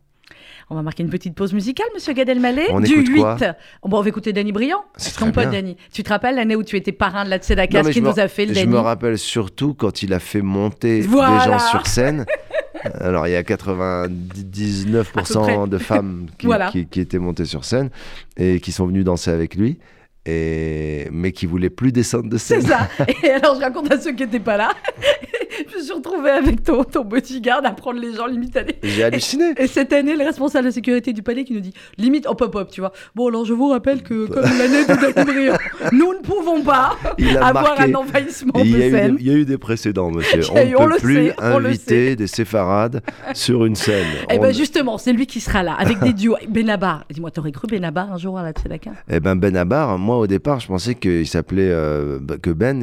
[0.70, 2.68] On va marquer une petite pause musicale, Monsieur Gad Elmaleh.
[2.72, 3.20] On du écoute 8.
[3.20, 3.38] quoi
[3.84, 4.84] Bon, on va écouter Danny Briand.
[4.98, 5.50] C'est Ton pote.
[5.52, 5.78] Danny.
[5.92, 7.54] Tu te rappelles l'année où tu étais parrain de la ce
[7.90, 10.42] qui je nous a fait le Je Danny me rappelle surtout quand il a fait
[10.42, 11.46] monter Voilà.
[11.46, 12.26] des gens sur scène.
[13.00, 16.70] Alors, il y a 99% de femmes qui, Voilà.
[16.70, 17.90] qui- qui étaient montées sur scène
[18.38, 19.80] et qui sont venues danser avec lui,
[20.26, 21.08] et...
[21.12, 22.70] mais qui voulaient plus descendre de C'est scène.
[22.70, 22.88] ça.
[23.24, 24.70] Et alors, je raconte à ceux qui n'étaient pas là.
[25.72, 29.04] je me suis retrouvée avec ton, ton bodyguard à prendre les gens limite à J'ai
[29.04, 29.54] halluciné.
[29.58, 32.72] Et cette année, le responsable de sécurité du palais qui nous dit limite hop hop,
[32.72, 32.92] tu vois.
[33.16, 36.96] Bon, alors je vous rappelle que comme l'année de nous ne pouvons pas
[37.42, 37.84] avoir marqué.
[37.92, 39.18] un envahissement Il de scène.
[39.20, 40.42] il y a eu des précédents, monsieur.
[40.52, 43.02] On ne peut le plus sait, inviter des séfarades
[43.34, 44.06] sur une scène.
[44.32, 46.38] Eh On- ben justement, c'est lui qui sera là, avec des duos.
[46.48, 50.22] Benabar, dis-moi, t'aurais cru Benabar un jour à la Tzedaka Eh ben Ben Abar, moi
[50.22, 52.80] au départ, je pensais qu'il s'appelait euh, que Ben,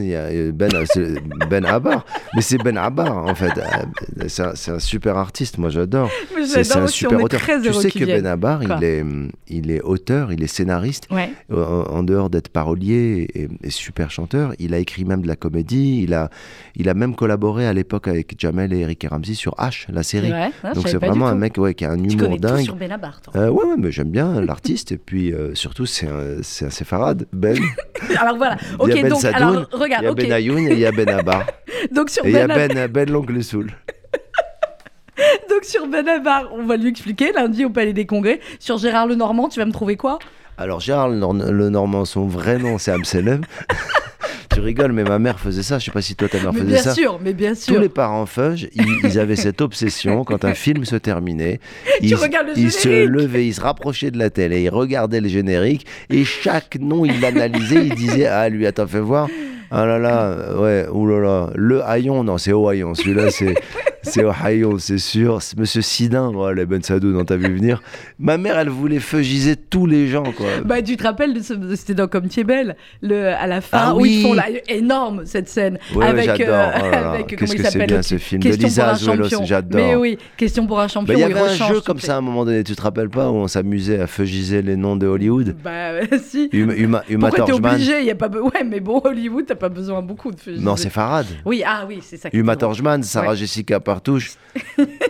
[0.53, 1.15] Ben, c'est
[1.51, 3.53] Ben Abar, mais c'est Ben Abar en fait.
[3.59, 6.11] Euh, C'est un, c'est un super artiste, moi j'adore.
[6.37, 7.41] Mais C'est un aussi, super on est auteur.
[7.41, 8.05] très Tu sais que.
[8.05, 9.05] Ben Abar, il est,
[9.49, 11.07] il est auteur, il est scénariste.
[11.11, 11.31] Ouais.
[11.53, 11.57] En,
[11.99, 16.03] en dehors d'être parolier et, et super chanteur, il a écrit même de la comédie.
[16.03, 16.31] Il a,
[16.77, 20.03] il a même collaboré à l'époque avec Jamel et Eric et Ramsey sur H, la
[20.03, 20.33] série.
[20.33, 22.65] Ouais, Donc c'est vraiment un mec ouais, qui a un Tu humour connais tout dingue.
[22.65, 23.33] sur Benabar, toi.
[23.37, 26.71] Euh, ouais, ouais, mais j'aime bien l'artiste et puis euh, surtout c'est un, c'est un
[26.71, 27.57] séfarade, Ben.
[28.19, 30.15] Alors voilà, Il y a ok, Ben donc, Sadoun, alors Il regarde, y a.
[30.15, 31.07] Ben Ayoun et il y a Ben.
[31.93, 33.71] Donc sur et il y a Benabar, Ben, ben l'oncle Soul.
[35.49, 38.41] donc sur Benabar, on va lui expliquer lundi au Palais des Congrès.
[38.59, 40.19] Sur Gérard Lenormand, tu vas me trouver quoi?
[40.61, 43.41] Alors Gérard le, Nor- le Normand, son vrai nom c'est Amselem.
[44.53, 45.79] tu rigoles, mais ma mère faisait ça.
[45.79, 46.93] Je sais pas si toi ta mère Mais faisait bien ça.
[46.95, 47.81] sûr, mais bien Tous sûr.
[47.81, 51.61] les parents feuges, ils, ils avaient cette obsession quand un film se terminait.
[52.03, 55.29] Ils, regardes le ils se levaient, ils se rapprochaient de la télé, ils regardaient le
[55.29, 59.29] générique et chaque nom il l'analysait, il disait ah lui attends fais voir.
[59.71, 63.55] Ah là là, ouais, oulala, le haillon, non c'est au haillon, celui-là c'est
[64.03, 65.43] c'est haillon, c'est sûr.
[65.43, 67.83] C'est Monsieur Sidin, voilà, Ben Sadou, dont t'as vu venir.
[68.19, 70.47] Ma mère, elle voulait feugiser tous les gens, quoi.
[70.65, 71.35] Bah, tu te rappelles
[71.77, 74.45] c'était dans Comme tu es belle, le, à la fin, Ah où ils font là,
[74.69, 75.79] énorme cette scène.
[75.95, 76.55] Ouais, avec, j'adore.
[76.55, 78.43] euh, Oh avec, Qu'est-ce que c'est bien ce film.
[78.43, 79.81] Question de Lisa Azuelos, j'adore.
[79.81, 81.15] Mais oui, question pour un champion.
[81.15, 82.75] Bah, Il y où il avait un jeu comme ça à un moment donné, tu
[82.75, 85.55] te rappelles pas, où on s'amusait à feugiser les noms de Hollywood?
[85.63, 86.49] Bah, si.
[86.53, 88.03] Uma, Uma, Uma Pourquoi t'es obligé?
[88.05, 90.63] Y a pas Ouais, mais bon, Hollywood, t'as pas besoin beaucoup de fusil.
[90.65, 91.27] Non, c'est Farad.
[91.45, 92.31] Oui, ah oui, c'est ça.
[92.31, 92.75] qui Uma est drôle.
[92.75, 93.35] Thurman, Sarah.
[93.35, 94.33] Jessica Partouche,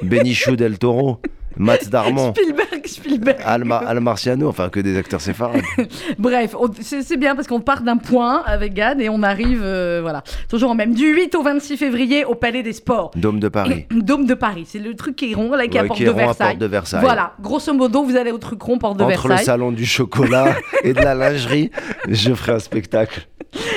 [0.03, 1.21] Benicio del Toro,
[1.57, 3.39] Matt Darmon, Spielberg, Spielberg.
[3.45, 5.61] Al, Ma- Al Marciano, enfin que des acteurs séfarades.
[6.19, 10.23] Bref, c'est bien parce qu'on part d'un point avec Gad et on arrive, euh, voilà,
[10.49, 10.95] toujours en même.
[10.95, 13.11] Du 8 au 26 février au Palais des Sports.
[13.17, 13.87] Dôme de Paris.
[13.91, 16.11] Dôme de Paris, c'est le truc qui est rond, là, qui Ouais, qui est de
[16.11, 16.35] rond à.
[16.35, 17.01] Porte de Versailles.
[17.03, 19.45] Voilà, grosso modo, vous allez au truc rond, porte de Entre le Versailles.
[19.47, 21.71] salon du chocolat et de la lingerie,
[22.09, 23.27] je ferai un spectacle.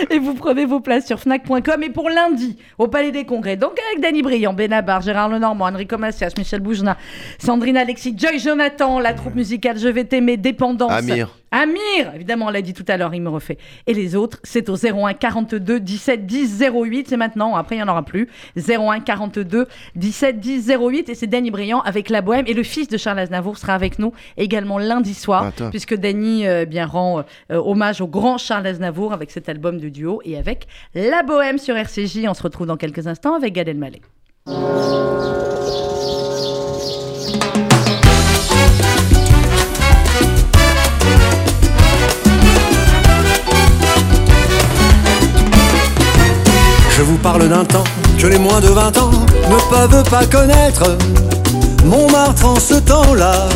[0.10, 1.84] Et vous prenez vos places sur Fnac.com.
[1.84, 5.98] Et pour lundi, au Palais des Congrès, donc avec Danny Briand, Benabar, Gérard Lenormand, Enrico
[5.98, 6.98] Macias, Michel Boujna,
[7.40, 10.92] Sandrine Alexis, Joy Jonathan, la troupe musicale Je vais t'aimer, Dépendance.
[10.92, 11.38] Amir.
[11.56, 13.60] Amir, évidemment, on l'a dit tout à l'heure, il me refait.
[13.86, 17.10] Et les autres, c'est au 01 42 17 10 08.
[17.10, 18.28] C'est maintenant, après il n'y en aura plus.
[18.58, 21.10] 01 42 17 10 08.
[21.10, 22.46] Et c'est Danny Briand avec La Bohème.
[22.48, 26.48] Et le fils de Charles Aznavour sera avec nous également lundi soir, Ah, puisque Danny
[26.48, 30.40] euh, bien rend euh, hommage au grand Charles Aznavour avec cet album de duo et
[30.40, 32.26] avec La Bohème sur RCJ.
[32.28, 34.02] On se retrouve dans quelques instants avec Gad Elmaleh.
[47.04, 47.84] Je vous parle d'un temps
[48.18, 49.12] que les moins de 20 ans
[49.50, 50.96] ne peuvent pas connaître.
[51.84, 53.50] Montmartre en ce temps-là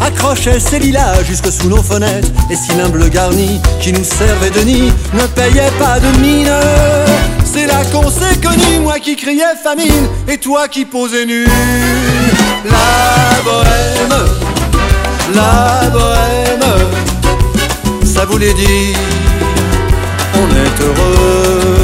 [0.00, 2.28] accrochait ses lilas jusque sous nos fenêtres.
[2.48, 6.50] Et si l'humble garni qui nous servait de nid ne payait pas de mine,
[7.44, 11.44] c'est là qu'on s'est connus, moi qui criais famine et toi qui posais nu.
[12.64, 14.24] La bohème,
[15.34, 16.78] la bohème,
[18.06, 18.96] ça voulait dire
[20.34, 21.83] on est heureux.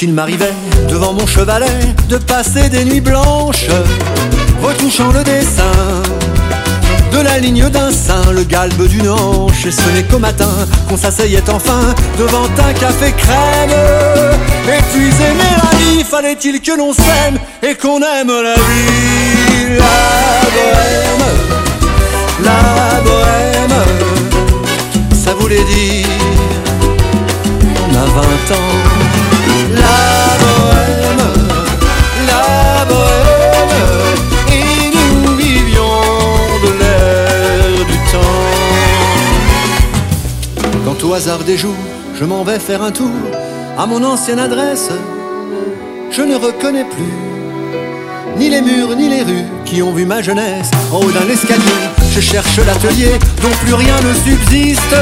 [0.00, 0.54] Il m'arrivait,
[0.88, 3.66] devant mon chevalet, de passer des nuits blanches,
[4.62, 5.72] retouchant le dessin
[7.10, 9.66] de la ligne d'un sein, le galbe d'une hanche.
[9.66, 10.50] Et ce n'est qu'au matin
[10.88, 13.76] qu'on s'asseyait enfin devant un café crème.
[14.68, 19.78] Et puis aimer la vie, fallait-il que l'on s'aime et qu'on aime la vie?
[19.78, 21.26] La bohème,
[22.44, 23.78] la bohème,
[25.24, 26.06] ça voulait dire
[27.90, 29.07] on a 20 ans.
[41.08, 41.74] Au hasard des jours,
[42.18, 43.10] je m'en vais faire un tour
[43.78, 44.90] à mon ancienne adresse,
[46.10, 47.12] je ne reconnais plus
[48.36, 51.97] ni les murs ni les rues qui ont vu ma jeunesse en haut d'un escalier.
[52.18, 54.96] Je cherche l'atelier dont plus rien ne subsiste.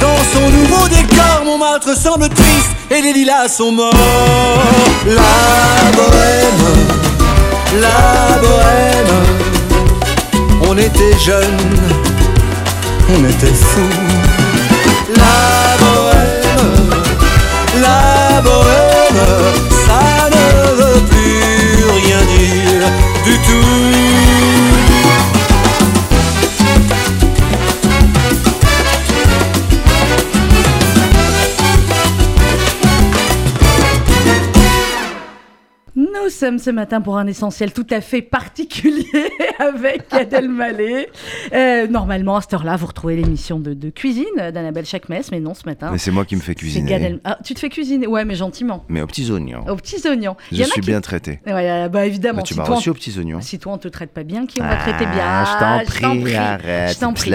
[0.00, 3.92] Dans son nouveau décor, Montmartre semble triste et les lilas sont morts.
[5.04, 6.64] La bohème,
[7.82, 9.14] la bohème,
[10.70, 11.76] on était jeunes,
[13.10, 13.98] on était fous.
[15.14, 16.88] La bohème,
[17.82, 19.22] la bohème,
[19.86, 20.46] ça ne
[20.80, 22.88] veut plus rien dire
[23.22, 24.71] du tout.
[36.46, 39.06] Sommes ce matin pour un essentiel tout à fait particulier
[39.60, 41.08] avec Gad Elmaleh.
[41.52, 45.54] Euh, normalement, à cette heure-là, vous retrouvez l'émission de, de cuisine d'Annabelle Chakmes, mais non,
[45.54, 45.90] ce matin.
[45.92, 47.20] Mais c'est moi qui me fais cuisiner.
[47.22, 48.08] Ah, tu te fais cuisiner?
[48.08, 48.84] Ouais, mais gentiment.
[48.88, 49.64] Mais aux petits oignons.
[49.68, 50.34] Aux petits oignons.
[50.50, 51.38] Je suis qui- bien traité.
[51.46, 52.38] Ouais, bah évidemment.
[52.38, 53.40] Bah, tu si m'as toi, reçu aux petits oignons.
[53.40, 56.10] Si toi, on te traite pas bien, qui on va traiter bien Ah, je t'en
[56.16, 56.98] prie, Je arrête.
[56.98, 57.30] t'en prie.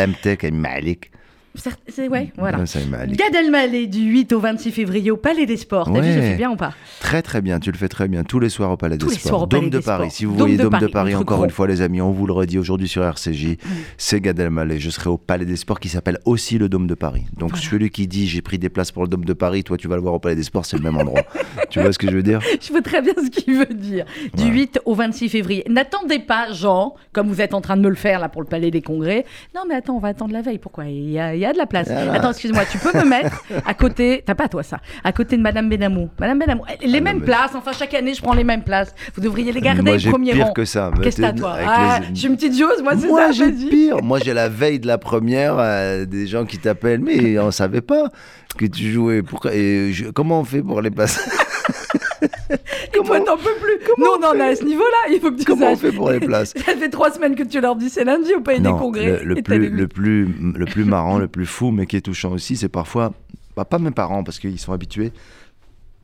[1.88, 2.60] C'est- ouais, voilà.
[2.60, 3.18] Ouais, ça, Malik.
[3.18, 5.92] Gad Elmaleh du 8 au 26 février au Palais des Sports.
[5.92, 6.32] T'as vu, je Ouais.
[6.32, 8.24] fais bien ou pas Très très bien, tu le fais très bien.
[8.24, 9.30] Tous les soirs au Palais Tous des les Sports.
[9.30, 10.06] soirs au Palais Dôme de Paris.
[10.06, 10.12] Sports.
[10.18, 12.28] Si vous Dôme voyez de Dôme de Paris, encore une fois, les amis, on vous
[12.28, 13.58] le redit aujourd'hui sur RCJ.
[13.98, 14.80] C'est Gad Elmaleh.
[14.80, 17.24] Je serai au Palais des Sports qui s'appelle aussi le Dôme de Paris.
[17.38, 19.88] Donc celui qui dit j'ai pris des places pour le Dôme de Paris, toi tu
[19.88, 21.22] vas le voir au Palais des Sports, c'est le même endroit.
[21.70, 22.40] tu vois ce que je veux dire?
[22.62, 24.06] Je vois très bien ce qu'il veut dire.
[24.36, 24.50] Du Ouais.
[24.52, 25.64] 8 au 26 février.
[25.70, 28.48] N'attendez pas, Jean, comme vous êtes en train de me le faire là pour le
[28.48, 29.26] Palais des Congrès.
[29.56, 30.58] Non, mais attends, on va attendre la veille.
[30.60, 30.86] Pourquoi?
[30.86, 31.88] Il y, a, il y a de la place.
[31.88, 32.14] Voilà.
[32.14, 34.24] Attends, excuse-moi, tu peux me mettre à côté.
[34.26, 36.10] T'as pas toi ça À côté de Madame Benamou.
[36.20, 37.52] Madame Benamou, les Ah, mêmes non, mais- places.
[37.56, 38.94] Enfin, chaque année, je prends les mêmes places.
[39.16, 40.92] Vous devriez les garder Moi au j'ai premier pire que ça.
[41.02, 43.98] Qu'est-ce que toi Ah, les- Je suis une petite joueuse, moi, c'est ça j'ai pire.
[44.04, 47.82] Moi j'ai la veille de la première euh, des gens qui t'appellent, mais on savait
[47.82, 48.10] pas
[48.58, 49.22] que tu jouais.
[49.22, 51.20] Pourquoi et je- Comment on fait pour les passer?
[52.52, 53.80] Et toi, t'en peux plus.
[53.98, 55.12] Nous, on en est à ce niveau-là.
[55.14, 57.44] Il faut que tu Comment on fait pour les places Ça fait trois semaines que
[57.44, 59.24] tu leur dis c'est lundi au pays Non, des congrès.
[59.24, 62.32] le, plus, des- le, plus, le plus marrant, le plus fou, mais qui est touchant
[62.32, 63.14] aussi, c'est parfois,
[63.56, 65.12] bah, pas mes parents, parce qu'ils sont habitués,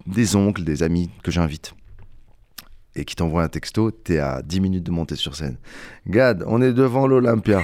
[0.07, 1.73] des oncles, des amis que j'invite.
[2.95, 5.57] Et qui t'envoient un texto, t'es à 10 minutes de monter sur scène.
[6.07, 7.63] Gad, on est devant l'Olympia.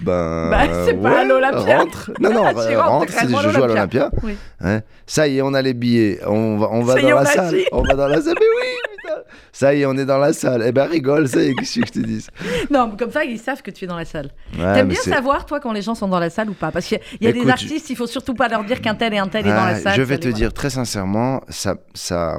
[0.00, 1.78] Ben, Bah, c'est pas à l'Olympia.
[1.78, 2.10] Rentre.
[2.20, 4.10] Non, non, Tu euh, rentre, c'est- je joue à l'Olympia.
[4.22, 4.36] Oui.
[4.60, 6.20] Hein Ça y est, on a les billets.
[6.26, 7.56] On va, on va Ça dans la salle.
[7.72, 8.34] On va dans la salle.
[8.38, 8.66] Mais oui,
[9.02, 9.14] putain.
[9.52, 10.62] Ça y est, on est dans la salle.
[10.66, 12.26] Eh ben, rigole, ça y est, qu'est-ce que je te dis?
[12.70, 14.30] Non, mais comme ça, ils savent que tu es dans la salle.
[14.56, 16.70] Ouais, T'aimes bien savoir, toi, quand les gens sont dans la salle ou pas?
[16.70, 18.80] Parce qu'il y a, il y a des artistes, il faut surtout pas leur dire
[18.80, 19.94] qu'un tel et un tel est dans la Ah, salle.
[19.96, 22.38] Je vais te dire très sincèrement, ça, ça,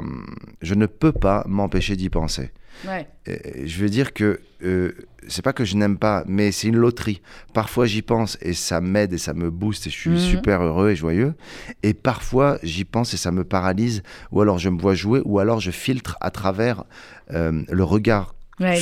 [0.61, 2.51] je ne peux pas m'empêcher d'y penser.
[2.87, 3.07] Ouais.
[3.65, 4.93] Je veux dire que euh,
[5.29, 7.21] c'est pas que je n'aime pas, mais c'est une loterie.
[7.53, 10.17] Parfois j'y pense et ça m'aide et ça me booste et je suis Mhm.
[10.17, 11.33] super heureux et joyeux.
[11.83, 15.39] Et parfois j'y pense et ça me paralyse, ou alors je me vois jouer, ou
[15.39, 16.83] alors je filtre à travers
[17.31, 18.75] euh, le regard Ouais,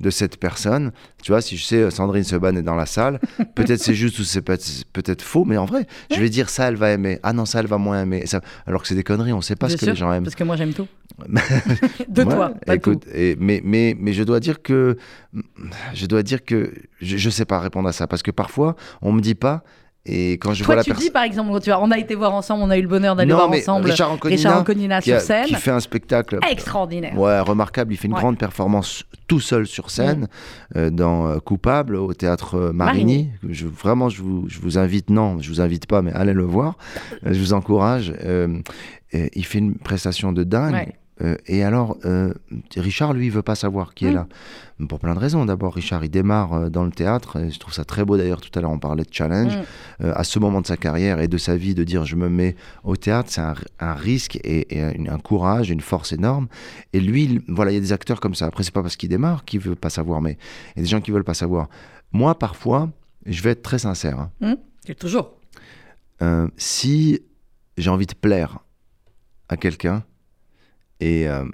[0.00, 0.92] de cette personne.
[1.22, 3.20] Tu vois, si je sais Sandrine Seban est dans la salle,
[3.54, 6.48] peut-être c'est juste ou c'est peut- c'est peut-être faux, mais en vrai, je vais dire
[6.48, 7.18] ça, elle va aimer.
[7.22, 8.26] Ah non, ça, elle va moins aimer.
[8.26, 10.24] Ça- alors que c'est des conneries, on sait pas Bien ce que les gens aiment.
[10.24, 10.86] Parce que moi, j'aime tout.
[12.08, 13.10] de toi, pas écoute, tout.
[13.14, 14.96] et- mais, mais, mais je dois dire que
[15.94, 19.12] je dois dire que je, je sais pas répondre à ça parce que parfois on
[19.12, 19.62] me dit pas
[20.04, 22.14] et quand je vois Toi, la tu dis, par exemple, tu vois, on a été
[22.16, 25.10] voir ensemble, on a eu le bonheur d'aller voir ensemble Richard Anconina, Richard Anconina qui,
[25.10, 25.46] sur a- scène.
[25.46, 27.16] qui fait un spectacle Extraordinaire.
[27.18, 28.20] ouais remarquable il fait une Ouais.
[28.20, 30.26] grande performance tout seul sur scène
[30.76, 35.08] euh, dans euh, Coupable au théâtre euh, Marigny, Je, vraiment je vous, je vous invite
[35.10, 36.76] non je vous invite pas mais allez le voir
[37.24, 40.92] je vous encourage Euh, il fait une prestation de dingue Ouais.
[41.22, 42.34] Euh, et alors, euh,
[42.76, 44.14] Richard, lui, il veut pas savoir qui est Mm.
[44.14, 44.26] là.
[44.88, 45.44] Pour plein de raisons.
[45.44, 47.38] D'abord, Richard, il démarre euh, dans le théâtre.
[47.38, 48.40] Et je trouve ça très beau d'ailleurs.
[48.40, 49.56] Tout à l'heure, on parlait de challenge.
[50.00, 50.06] Mm.
[50.14, 52.56] À ce moment de sa carrière et de sa vie, de dire je me mets
[52.82, 56.48] au théâtre, c'est un, un risque et, et un, un courage, une force énorme.
[56.92, 58.46] Et lui, il- voilà, il y a des acteurs comme ça.
[58.46, 60.38] Après, c'est pas parce qu'il démarre qu'il veut pas savoir, mais
[60.74, 61.68] il y a des gens qui veulent pas savoir.
[62.12, 62.90] Moi, parfois,
[63.26, 64.18] je vais être très sincère.
[64.18, 64.30] hein.
[64.40, 64.56] Hum,
[64.88, 65.36] Et toujours.
[66.22, 67.20] Euh, si
[67.78, 68.58] j'ai envie de plaire
[69.48, 70.02] à quelqu'un,
[71.04, 71.44] et euh,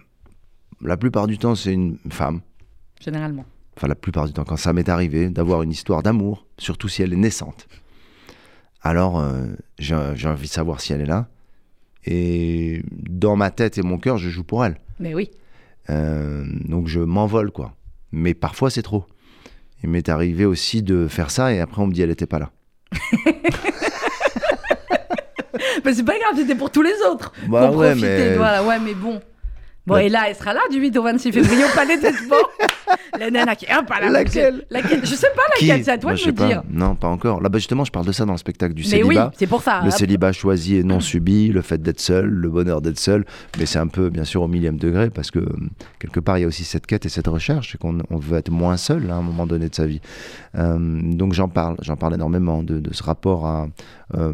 [0.83, 2.41] la plupart du temps c'est une femme,
[3.01, 3.45] Généralement.
[3.77, 7.03] enfin la plupart du temps quand ça m'est arrivé d'avoir une histoire d'amour, surtout si
[7.03, 7.67] elle est naissante,
[8.83, 9.47] alors euh,
[9.79, 11.29] j'ai envie de savoir si elle est là,
[12.05, 14.79] et dans ma tête et mon cœur je joue pour elle.
[15.01, 15.31] Mais oui.
[15.91, 17.75] Euh, donc je m'envole quoi.
[18.13, 19.05] Mais parfois c'est trop.
[19.83, 22.39] Il m'est arrivé aussi de faire ça et après on me dit elle était pas
[22.39, 22.51] là.
[25.85, 27.33] Mais c'est pas grave, c'était pour tous les autres.
[27.49, 29.21] Bah ouais, profiter, mais- voilà, ouais, mais bon.
[29.89, 32.51] Bon, et là, elle sera là du 8 au 26 février au Palais des Sports.
[33.19, 34.11] La nana qui est un pas là.
[34.11, 35.01] Laquelle Laquelle?
[35.05, 36.63] Je sais pas laquelle, c'est à toi de me dire.
[36.71, 37.41] Non, pas encore.
[37.41, 39.33] Là, bah, justement, je parle de ça dans le spectacle du Mais oui, célibat.
[39.37, 39.81] c'est pour ça.
[39.85, 43.25] Le célibat choisi et non subi, le fait d'être seul, le bonheur d'être seul,
[43.59, 45.49] mais c'est un peu, bien sûr, au millième degré, parce que euh,
[45.99, 48.39] quelque part, il y a aussi cette quête et cette recherche, c'est qu'on on veut
[48.39, 50.01] être moins seul hein, à un moment donné de sa vie.
[50.55, 53.69] Euh, donc j'en parle, j'en parle énormément de, de ce rapport à,
[54.17, 54.33] euh,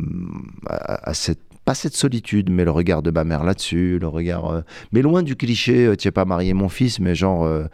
[0.69, 4.51] à, à cette pas cette solitude, mais le regard de ma mère là-dessus, le regard,
[4.51, 4.61] euh,
[4.93, 7.65] mais loin du cliché, euh, tu n'es pas marié mon fils, mais genre, euh,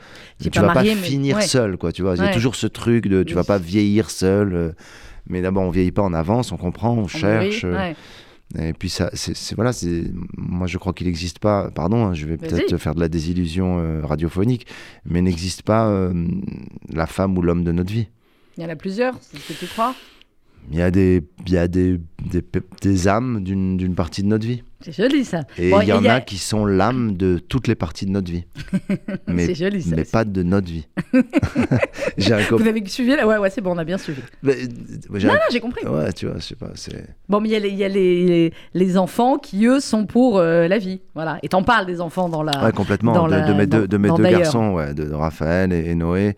[0.41, 1.43] Tu vas marié, pas mais- finir ouais.
[1.43, 2.15] seul, quoi, tu vois.
[2.17, 3.35] Il y a toujours ce truc de, tu Oui.
[3.35, 4.55] vas pas vieillir seul.
[4.55, 4.73] euh,
[5.29, 7.65] mais d'abord, on vieillit pas en avance, on comprend, on cherche.
[7.65, 7.95] ouais.
[8.59, 10.05] et puis ça, c'est voilà, c'est
[10.37, 11.71] moi je crois qu'il n'existe pas.
[11.71, 14.67] Pardon, hein, je vais peut-être faire de la désillusion euh, radiophonique,
[15.05, 16.13] mais n'existe pas euh,
[16.93, 18.09] la femme ou l'homme de notre vie.
[18.57, 19.95] Il y en a plusieurs, c'est ce que tu crois.
[20.73, 21.99] Il y a des, il y a des,
[22.81, 25.41] des, âmes d'une partie de notre vie, C'est joli ça.
[25.59, 28.07] et Bon, il y en y a- a qui sont l'âme de toutes les parties
[28.07, 28.45] de notre vie,
[29.27, 29.97] mais, C'est joli ça.
[29.97, 30.11] mais aussi.
[30.13, 30.87] pas de notre vie.
[32.19, 33.27] J'ai un Vous avez suivi là?
[33.27, 34.21] Ouais, ouais, c'est bon, on a bien suivi.
[34.43, 35.85] mais, euh, Non, non, j'ai compris.
[35.87, 36.71] Ouais, tu vois, je sais pas.
[37.29, 39.81] Bon, mais il y a, les, il y a les, les, les enfants qui, eux,
[39.81, 41.01] sont pour euh, la vie.
[41.15, 41.39] Voilà.
[41.43, 42.65] Et t'en parles des enfants dans la.
[42.65, 43.13] Ouais, complètement.
[43.13, 45.91] dans de, la- de mes deux, de mes deux garçons, ouais, de, de Raphaël et,
[45.91, 46.37] et Noé,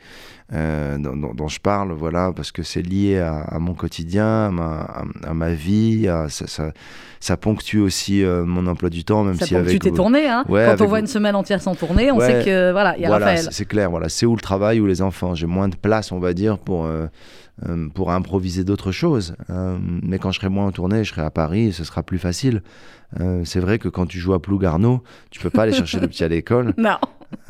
[0.53, 4.81] euh, dont, je parle, voilà, parce que c'est lié à, à mon quotidien, à ma,
[4.81, 6.07] à, à ma vie.
[6.29, 6.73] ça, ça,
[7.21, 9.81] ça ponctue aussi euh, mon emploi du temps, même Ça si avec.
[9.81, 10.45] tes tournées, hein.
[10.49, 12.27] Ouais, Quand on voit vous- une semaine entière sans tournée, on Ouais.
[12.27, 13.49] sait que voilà, il y a voilà, Raphaël.
[13.51, 13.91] c'est clair.
[13.91, 15.35] Voilà, c'est où le travail ou les enfants.
[15.35, 16.85] J'ai moins de place, on va dire, pour.
[16.87, 17.07] euh,
[17.69, 19.37] euh, pour improviser d'autres choses.
[19.51, 22.03] Euh, mais quand je serai moins en tournée, je serai à Paris, et ce sera
[22.03, 22.63] plus facile.
[23.21, 26.09] Euh, c'est vrai que quand tu joues à Plougarneau, tu peux pas aller chercher le
[26.09, 26.73] petit à l'école.
[26.79, 26.97] Non.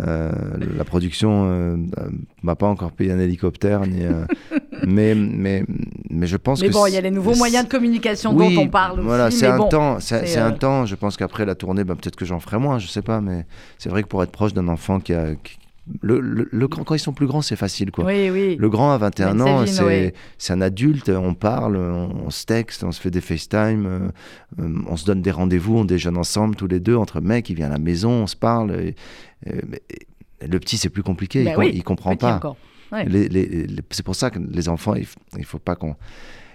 [0.01, 0.33] Euh,
[0.76, 2.09] la production euh, euh,
[2.43, 4.03] m'a pas encore payé un hélicoptère, ni,
[4.87, 5.64] mais, mais,
[6.11, 6.72] mais je pense Mais que.
[6.72, 9.07] bon, il y a c'est- les nouveaux moyens de communication Oui, dont on parle aussi.
[9.07, 10.01] Voilà, c'est mais un bon, temps.
[10.01, 10.87] C'est c'est, c'est un temps.
[10.87, 13.47] Je pense qu'après la tournée, bah, peut-être que j'en ferai moins, je sais pas, mais
[13.78, 15.59] c'est vrai que pour être proche d'un enfant qui a, qui,
[16.01, 18.05] le, le- le grand- quand ils sont plus grands, c'est facile, quoi.
[18.05, 18.57] Oui, oui.
[18.57, 22.45] Le grand à 21 Même ans, c'est c'est un adulte, on parle, on, on se
[22.47, 23.99] texte, on se fait des FaceTime, euh,
[24.61, 27.57] euh, on se donne des rendez-vous, on déjeune ensemble tous les deux, entre mecs, il
[27.57, 28.70] vient à la maison, on se parle.
[28.80, 28.95] et-
[29.47, 29.83] et- mais-
[30.41, 32.37] et le petit, c'est plus compliqué, Bah il, oui, il comprend pas.
[32.37, 32.57] encore.
[32.93, 33.05] Ouais.
[33.07, 35.07] Les- les- les- c'est pour ça que les enfants, il,
[35.39, 35.97] il faut pas qu'on.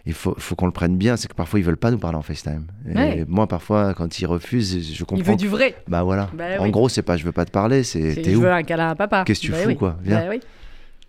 [0.08, 2.18] Il faut, faut qu'on le prenne bien, c'est que parfois ils veulent pas nous parler
[2.18, 2.66] en FaceTime.
[2.95, 5.32] Et moi, parfois, quand ils refusent, je Il comprends.
[5.32, 5.76] veut du vrai.
[5.89, 6.30] Bah voilà.
[6.34, 6.72] Bah en oui.
[6.72, 8.95] gros, c'est pas je veux pas te parler, c'est je où veux un câlin à
[8.95, 9.24] papa.
[9.26, 9.76] Qu'est-ce que tu Bah fous, oui.
[9.76, 9.97] quoi?
[10.01, 10.20] Viens.
[10.22, 10.39] Bah oui.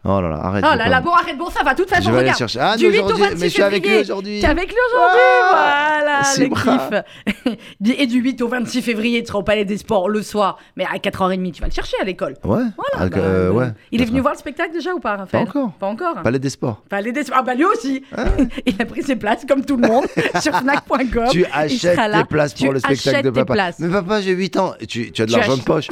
[0.04, 0.64] Oh là là, arrête.
[0.66, 2.38] Oh là là, bon, arrête, bon, ça va, de toute façon, regarde.
[2.38, 2.60] chercher.
[2.62, 4.04] Ah, du 8 au aujourd'hui, 26 mais je suis avec lui février.
[4.04, 4.40] aujourd'hui.
[4.40, 5.20] T'es avec lui aujourd'hui,
[5.52, 7.94] Ah, voilà, le kiff.
[7.98, 10.84] Et du 8 au 26 février, tu seras au Palais des Sports le soir, mais
[10.84, 12.34] à 4h30, tu vas le chercher à l'école.
[12.44, 12.62] Ouais.
[12.76, 12.96] Voilà.
[12.96, 13.66] Ah, bah, euh, ouais.
[13.90, 15.72] Il est venu sera- voir le spectacle déjà ou pas, Raphaël Pas encore.
[15.72, 16.22] Pas encore.
[16.22, 16.82] Palais des Sports.
[16.88, 17.38] Palais des Sports.
[17.40, 18.04] Ah bah lui aussi.
[18.66, 20.04] Il a pris ses places comme tout le monde
[20.40, 21.28] sur fnac.com.
[21.30, 23.52] Tu achètes tes places Tu pour le spectacle de tes papa.
[23.54, 23.78] places.
[23.80, 24.74] Mais papa, j'ai 8 ans.
[24.88, 25.88] Tu, tu as de Tu l'argent de poche.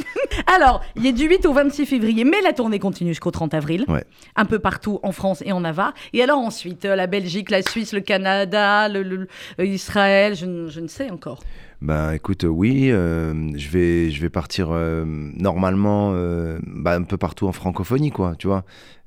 [0.55, 3.85] Alors, il est du 8 au 26 février, mais la tournée continue jusqu'au 30 avril.
[3.87, 4.03] Ouais.
[4.35, 5.93] Un peu partout en France et en Navarre.
[6.13, 9.27] Et alors ensuite, euh, la Belgique, la Suisse, le Canada, le,
[9.59, 11.39] euh, Israël, je ne sais encore.
[11.79, 17.03] Ben écoute, euh, oui, euh, je vais, je vais partir euh, normalement euh, bah, un
[17.03, 18.63] peu partout en francophonie, quoi, tu vois.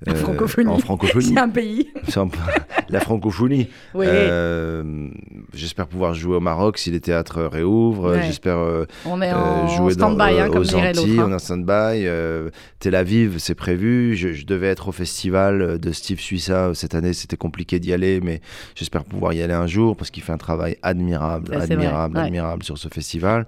[0.09, 0.71] En francophonie.
[0.71, 1.27] En francophonie.
[1.35, 1.89] C'est un pays.
[2.09, 2.39] C'est un peu-
[2.89, 3.69] la francophonie.
[3.93, 4.07] Oui.
[5.53, 8.13] J'espère pouvoir jouer au Maroc si les théâtres réouvrent.
[8.13, 8.23] Ouais.
[8.23, 8.57] J'espère
[9.05, 11.09] On est en jouer dans, stand-by, hein, comme aux Antilles, l'autre.
[11.19, 11.31] on hein.
[11.33, 12.51] est en stand-by.
[12.79, 14.17] Tel Aviv, c'est prévu.
[14.17, 17.13] Je, je devais être au festival de Steve Suissa cette année.
[17.13, 18.41] C'était compliqué d'y aller, mais
[18.77, 22.25] j'espère pouvoir y aller un jour parce qu'il fait un travail admirable, Ça, admirable, ouais.
[22.63, 23.47] Sur ce festival.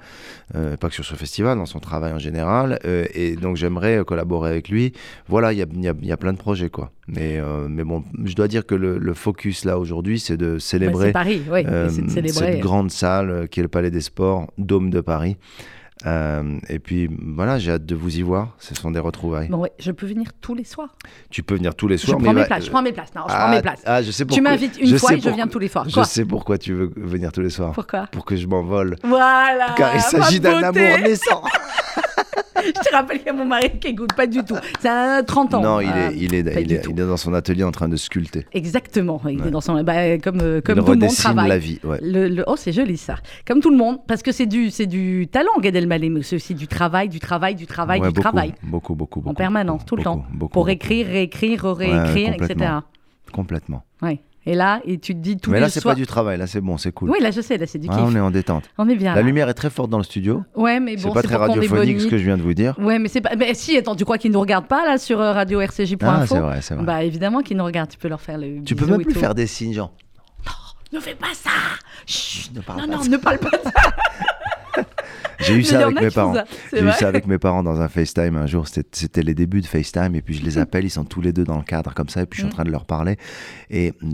[0.55, 2.79] Euh, pas que sur ce festival, dans son travail en général.
[2.85, 4.93] Euh, et donc j'aimerais euh, collaborer avec lui.
[5.29, 6.91] Voilà, il y a, y a- y a plein de projets, quoi.
[7.09, 11.13] Mais, mais bon, je dois dire que le, le focus là aujourd'hui, c'est de célébrer
[11.13, 11.89] Paris, de
[12.33, 15.37] cette grande salle qui est le Palais des Sports, Dôme de Paris.
[16.05, 18.49] Euh, et puis voilà, j'ai hâte de vous y voir.
[18.59, 19.49] Ce sont des retrouvailles.
[19.49, 20.97] Bon, ouais, je peux venir tous les soirs.
[21.31, 22.19] Tu peux venir tous les Je soirs.
[22.19, 23.15] prends mais mes va- places, je prends mes places.
[23.15, 23.83] Non, je ah, prends mes places.
[23.87, 24.51] ah, je sais Tu pourquoi.
[24.51, 25.89] m'invites une je fois et je viens tous les soirs.
[25.89, 27.73] Je sais pourquoi tu veux venir tous les soirs.
[27.73, 28.97] Pourquoi Pour que je m'envole.
[29.05, 29.75] Voilà.
[29.77, 31.43] Car il s'agit d'un amour naissant.
[32.65, 34.57] Je te rappelle qu'il y a mon mari qui écoute pas du tout.
[34.81, 35.61] C'est à 30 ans.
[35.63, 36.91] non, il Euh, est, il, est, pas il, du est, tout.
[36.95, 38.47] il est dans son atelier en train de sculpter.
[38.53, 39.21] Exactement.
[39.29, 39.83] Il est dans son.
[39.83, 41.49] bah, comme euh, comme il tout le monde travaille.
[41.49, 41.79] la vie.
[41.85, 41.99] Ouais.
[42.03, 43.17] Le, le- oh, c'est joli ça.
[43.47, 46.55] Comme tout le monde, parce que c'est du, du talent, Gad Elmaleh, mais c'est aussi
[46.55, 48.55] du travail, du travail, du travail, Ouais, du beaucoup, travail.
[48.63, 49.31] Beaucoup, beaucoup, beaucoup.
[49.31, 50.25] En permanence, tout le temps.
[50.33, 52.47] beaucoup, Pour écrire, réécrire, réécrire, etc.
[52.49, 52.83] complètement.
[53.33, 53.83] Complètement.
[54.03, 54.21] Ouais.
[54.45, 56.37] Et là, et tu te dis tous Mais là, c'est pas du travail.
[56.37, 57.11] Là, c'est bon, c'est cool.
[57.11, 58.03] Oui, là, je sais, là, c'est du Ah, kiff.
[58.07, 58.65] on est en détente.
[58.77, 59.11] On est bien.
[59.15, 59.27] La là.
[59.27, 60.43] lumière est très forte dans le studio.
[60.57, 62.43] Ouais, mais C'est bon, pas c'est très ait bonne radiophonique ce que je viens de
[62.43, 62.75] vous dire.
[62.81, 63.37] Ouais, mais c'est pas.
[63.37, 66.25] Mais si, attends, tu crois qu'ils nous regardent pas là sur euh, radio rcj.info Ah,
[66.27, 66.85] c'est vrai, c'est vrai.
[66.85, 67.91] Bah évidemment qu'ils nous regardent.
[67.91, 68.63] Tu peux leur faire le.
[68.65, 69.21] tu peux même plus tout.
[69.21, 69.93] faire des signes, genre.
[70.93, 71.51] Ne fais pas ça.
[72.07, 72.55] Chut.
[72.55, 73.11] Ne parle Non, pas non, de ça.
[73.11, 73.71] ne parle pas de ça.
[75.41, 76.35] J'ai eu ça avec a mes parents.
[76.73, 78.67] J'ai eu ça avec mes parents dans un FaceTime un jour.
[78.69, 80.15] C'était- les débuts de FaceTime.
[80.15, 82.23] Et puis je les appelle, ils sont tous les deux dans le cadre comme ça.
[82.23, 82.55] Et puis je suis en Mm.
[82.55, 83.17] train de leur parler.
[83.71, 84.11] Et mm,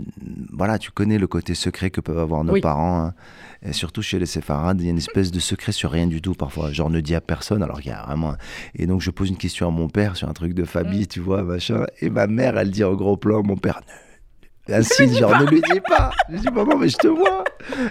[0.53, 2.61] voilà, tu connais le côté secret que peuvent avoir nos Oui.
[2.61, 3.01] parents.
[3.05, 3.13] hein.
[3.61, 6.21] Et surtout chez les séfarades, il y a une espèce de secret sur rien du
[6.21, 6.71] tout parfois.
[6.71, 8.35] Genre ne dis à personne alors qu'il y a vraiment.
[8.73, 11.07] Et donc je pose une question à mon père sur un truc de famille, Mm.
[11.07, 11.85] tu vois, machin.
[12.01, 13.81] Et ma mère, elle dit en gros plan, mon père.
[13.85, 14.08] Ne...
[14.83, 16.11] Signe, genre, ne lui dis pas.
[16.31, 17.43] Je dis, maman, mais je te vois.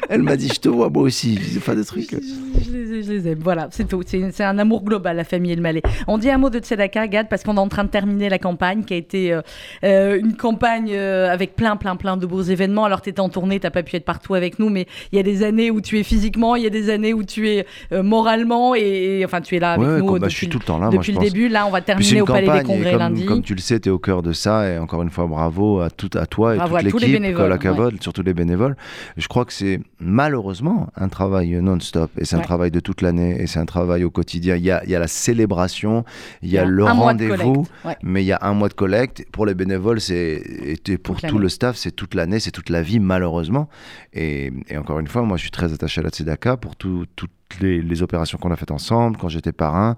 [0.09, 1.39] Elle m'a dit, je te vois, moi aussi.
[1.53, 2.11] Je pas de trucs.
[2.11, 3.39] Je, je les, je les aime.
[3.43, 4.03] Voilà, c'est tout.
[4.07, 5.83] C'est un amour global, la famille Elmaleh.
[6.07, 8.39] On dit un mot de Tzedaka, Gad, parce qu'on est en train de terminer la
[8.39, 9.41] campagne, qui a été euh,
[9.85, 12.85] euh, une campagne euh, avec plein, plein, plein de beaux événements.
[12.85, 15.19] Alors, tu étais en tournée, tu pas pu être partout avec nous, mais il y
[15.19, 17.67] a des années où tu es physiquement, il y a des années où tu es
[17.93, 18.81] euh, moralement, et,
[19.21, 20.79] et- enfin, tu es là avec Ouais, nous comme- bah, je suis tout le temps
[20.79, 21.27] là, depuis le pense.
[21.27, 21.49] début.
[21.49, 23.27] Là, on va terminer au Palais des et Congrès comme, lundi.
[23.27, 24.69] comme tu le sais, tu es au cœur de ça.
[24.69, 27.13] Et encore une fois, bravo à, tout, à toi et Bravo à toute tous les
[27.13, 28.77] bénévoles, à Cavode, surtout les bénévoles.
[29.17, 32.11] Je crois que c'est malheureusement un travail non-stop.
[32.19, 33.41] Et c'est un travail de toute l'année.
[33.41, 34.57] Et c'est un travail au quotidien.
[34.57, 36.05] Il y a, il y a la célébration,
[36.43, 37.67] il y a le rendez-vous.
[37.85, 37.97] Ouais.
[38.03, 39.25] Mais il y a un mois de collecte.
[39.33, 40.43] Pour les bénévoles, c'est
[40.87, 43.69] et pour Toute tout le staff, c'est toute l'année, c'est toute la vie, malheureusement.
[44.13, 47.07] Et, et encore une fois, moi, je suis très attaché à la Tzedaka pour tout-
[47.49, 49.97] toutes les, les opérations qu'on a faites ensemble, quand j'étais parrain.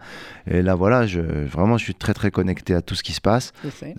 [0.51, 3.21] Et là, voilà, je, vraiment, je suis très, très connecté à tout ce qui se
[3.21, 3.53] passe.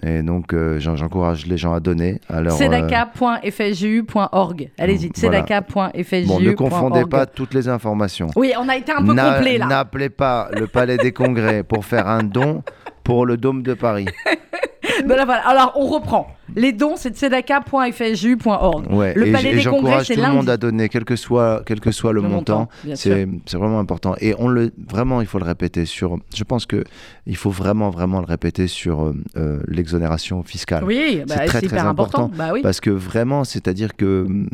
[0.04, 2.20] Et donc, euh, j'en- j'encourage les gens à donner.
[2.32, 4.70] Euh, Tzedaka.fju.org.
[4.78, 5.42] Allez-y, Voilà.
[5.44, 6.28] tzedaka.fju.org.
[6.28, 8.28] Bon, ne confondez pas toutes les informations.
[8.36, 9.66] Oui, on a été un peu complet là.
[9.68, 12.64] N'appelez pas le Palais des Congrès pour faire un don
[13.04, 14.06] pour le Dôme de Paris.
[15.06, 15.24] Voilà.
[15.48, 16.28] Alors, on reprend.
[16.56, 18.92] Les dons, c'est tzedaka.fju.org.
[18.92, 21.16] Ouais, Le et Palais des Congrès, j'encourage c'est tout le monde à donner, quel que
[21.16, 22.68] soit, quel que soit le, Le montant.
[22.96, 24.16] C'est vraiment important.
[24.20, 26.18] Et on le, vraiment, il faut le répéter sur.
[26.36, 26.84] Je pense que
[27.26, 30.84] il faut vraiment, vraiment le répéter sur euh, euh, l'exonération fiscale.
[30.84, 32.26] Oui, bah, C'est très, c'est très hyper important.
[32.26, 32.38] important.
[32.38, 32.62] Bah oui.
[32.62, 34.50] Parce que vraiment, c'est-à-dire que hum,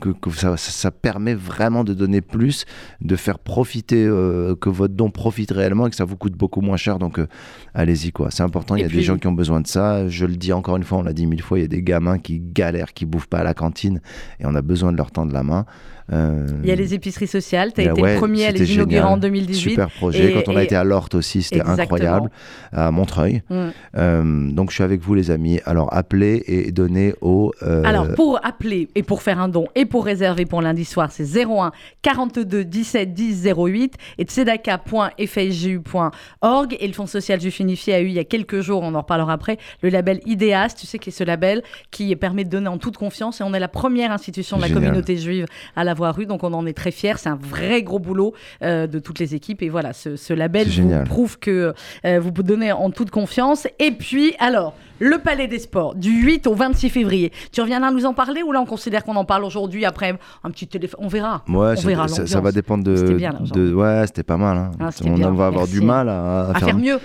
[0.00, 2.64] que, que ça, ça permet vraiment de donner plus,
[3.00, 6.60] de faire profiter, euh, que votre don profite réellement et que ça vous coûte beaucoup
[6.62, 6.98] moins cher.
[6.98, 7.26] Donc, euh,
[7.74, 8.30] allez-y, quoi.
[8.30, 8.74] C'est important.
[8.74, 10.08] Il y a puis- des gens qui ont besoin de ça.
[10.08, 11.82] Je le dis encore une fois, on l'a dit mille fois, il y a des
[11.82, 14.00] gamins qui galèrent, qui bouffent pas à la cantine
[14.40, 15.66] et on a besoin de leur tendre la main.
[16.12, 18.74] Euh, Il y a les épiceries sociales, tu as été ouais, le premier à les
[18.74, 19.70] inaugurer en 2018.
[19.70, 20.30] Super projet.
[20.30, 22.30] Et- Quand on a été à Lorte aussi, c'était incroyable.
[22.72, 23.42] À Montreuil.
[23.50, 23.68] Mm.
[23.96, 25.60] Euh, donc, je suis avec vous, les amis.
[25.66, 27.52] Alors, appelez et donnez au.
[27.62, 31.10] euh, Alors, pour appeler et pour faire un don et pour réserver pour lundi soir,
[31.12, 36.76] c'est 01 42 17 10 08 et tzedaka.fju.org.
[36.80, 39.00] Et le Fonds social juif unifié a eu il y a quelques jours, on en
[39.00, 42.68] reparlera après, le label IDEAS, tu sais, qui est ce label qui permet de donner
[42.68, 43.40] en toute confiance.
[43.40, 44.84] Et on est la première institution de la Génial.
[44.84, 45.46] communauté juive
[45.76, 46.26] à l'avoir eu.
[46.26, 47.14] Donc, on en est très fiers.
[47.18, 49.62] C'est un vrai gros boulot euh, de toutes les équipes.
[49.62, 51.74] Et voilà, ce, ce label vous prouve que
[52.04, 53.66] euh, vous pouvez donner en toute confiance.
[53.78, 57.32] Et puis, alors, le Palais des Sports, du 8 au 26 février.
[57.52, 60.50] Tu reviendras nous en parler ou là, on considère qu'on en parle aujourd'hui après un
[60.50, 61.00] petit téléphone?
[61.02, 61.42] On verra.
[61.48, 62.42] Ouais, on ça, verra ça- ça l'ambiance.
[62.42, 62.96] va dépendre de.
[62.96, 64.56] C'était bien, là, de ouais, c'était pas mal.
[64.58, 64.70] hein.
[64.78, 65.72] Ah, bien, va avoir merci.
[65.72, 66.98] du mal à, À faire mieux.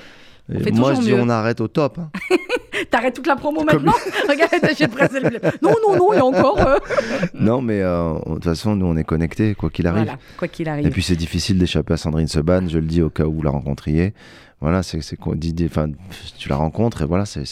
[0.54, 1.20] Et Moi, je dis mieux.
[1.20, 1.98] on arrête au top.
[2.00, 2.10] hein.
[2.92, 3.94] T'arrêtes toute la promo maintenant
[4.30, 5.30] Regarde, j'ai pressé le.
[5.62, 6.60] Non, non, non, il y a encore.
[6.60, 6.78] euh.
[7.34, 10.04] non, mais euh, de toute façon, nous, on est connectés, quoi qu'il arrive.
[10.04, 10.90] Voilà, quoi qu'il Et arrive.
[10.90, 12.68] puis, c'est difficile d'échapper à Sandrine Seban.
[12.68, 14.14] Je le dis au cas où vous la rencontriez.
[14.62, 15.88] Voilà, c'est Enfin,
[16.38, 17.44] tu la rencontres et voilà, c'est.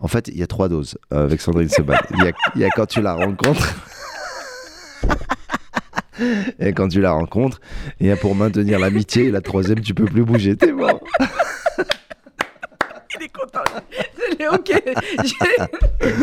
[0.00, 1.94] En fait, il y a trois doses euh, avec Sandrine Seban.
[2.18, 3.74] Il y a, il y a quand tu la rencontres.
[6.60, 7.60] Et quand tu la rencontres,
[7.98, 10.70] et il y a pour maintenir l'amitié, et la troisième, tu peux plus bouger, t'es
[10.70, 11.00] mort.
[13.20, 13.60] Il est content.
[14.38, 14.82] C'est ok.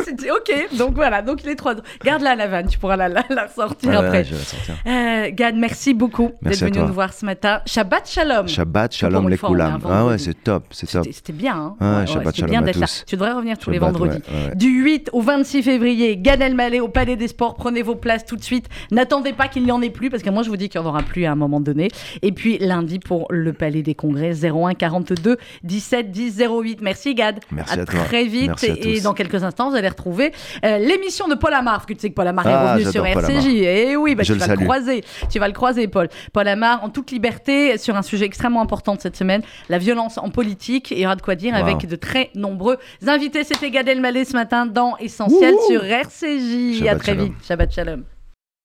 [0.05, 0.77] C'était ok.
[0.77, 1.75] Donc voilà, donc les trois.
[2.03, 4.09] Garde-la la vanne, tu pourras la, la, la ressortir Ouais, après.
[4.19, 4.75] ouais, je vais la sortir.
[4.87, 6.87] Euh, Gad, merci beaucoup d'être venu toi.
[6.87, 7.61] nous voir ce matin.
[7.65, 8.47] Shabbat Shalom.
[8.47, 9.79] Shabbat, shalom, les est koulam.
[9.89, 11.05] Ah ouais, c'est top, c'est top.
[11.11, 11.75] C'était bien.
[11.79, 12.87] Hein Ouais, Shabbat c'était Shalom bien à d'être là.
[12.87, 13.03] tous.
[13.07, 14.17] Tu devrais revenir tous les vendredis.
[14.17, 14.55] ouais, ouais.
[14.55, 17.55] Du 8 au 26 février, Gad Elmaleh au Palais des Sports.
[17.55, 18.67] Prenez vos places tout de suite.
[18.91, 20.87] N'attendez pas qu'il n'y en ait plus, parce que moi je vous dis qu'il n'y
[20.87, 21.89] en aura plus à un moment donné.
[22.21, 26.80] Et puis lundi pour le Palais des Congrès, 01 42 17 10 08.
[26.81, 27.39] Merci Gad.
[27.51, 28.03] Merci à toi.
[28.03, 28.47] très vite.
[28.47, 30.31] Merci à et dans quelques instants, vous allez retrouver
[30.65, 32.91] euh, l'émission de Paul Amar, parce que tu sais que Paul Amar est Ah, revenu
[32.91, 33.45] sur RCJ.
[33.47, 35.03] Et oui, bah, tu le vas le croiser.
[35.29, 36.09] Tu vas le croiser, Paul.
[36.33, 40.17] Paul Amar, en toute liberté, sur un sujet extrêmement important de cette semaine, la violence
[40.17, 40.91] en politique.
[40.91, 41.57] Il y aura de quoi dire Wow.
[41.59, 42.77] avec de très nombreux
[43.07, 43.43] invités.
[43.43, 45.71] C'était Gad Elmaleh ce matin dans Essentiel Wouhou.
[45.71, 46.87] sur RCJ.
[46.87, 47.25] à très shalom.
[47.25, 47.33] vite.
[47.45, 48.03] Shabbat Shalom.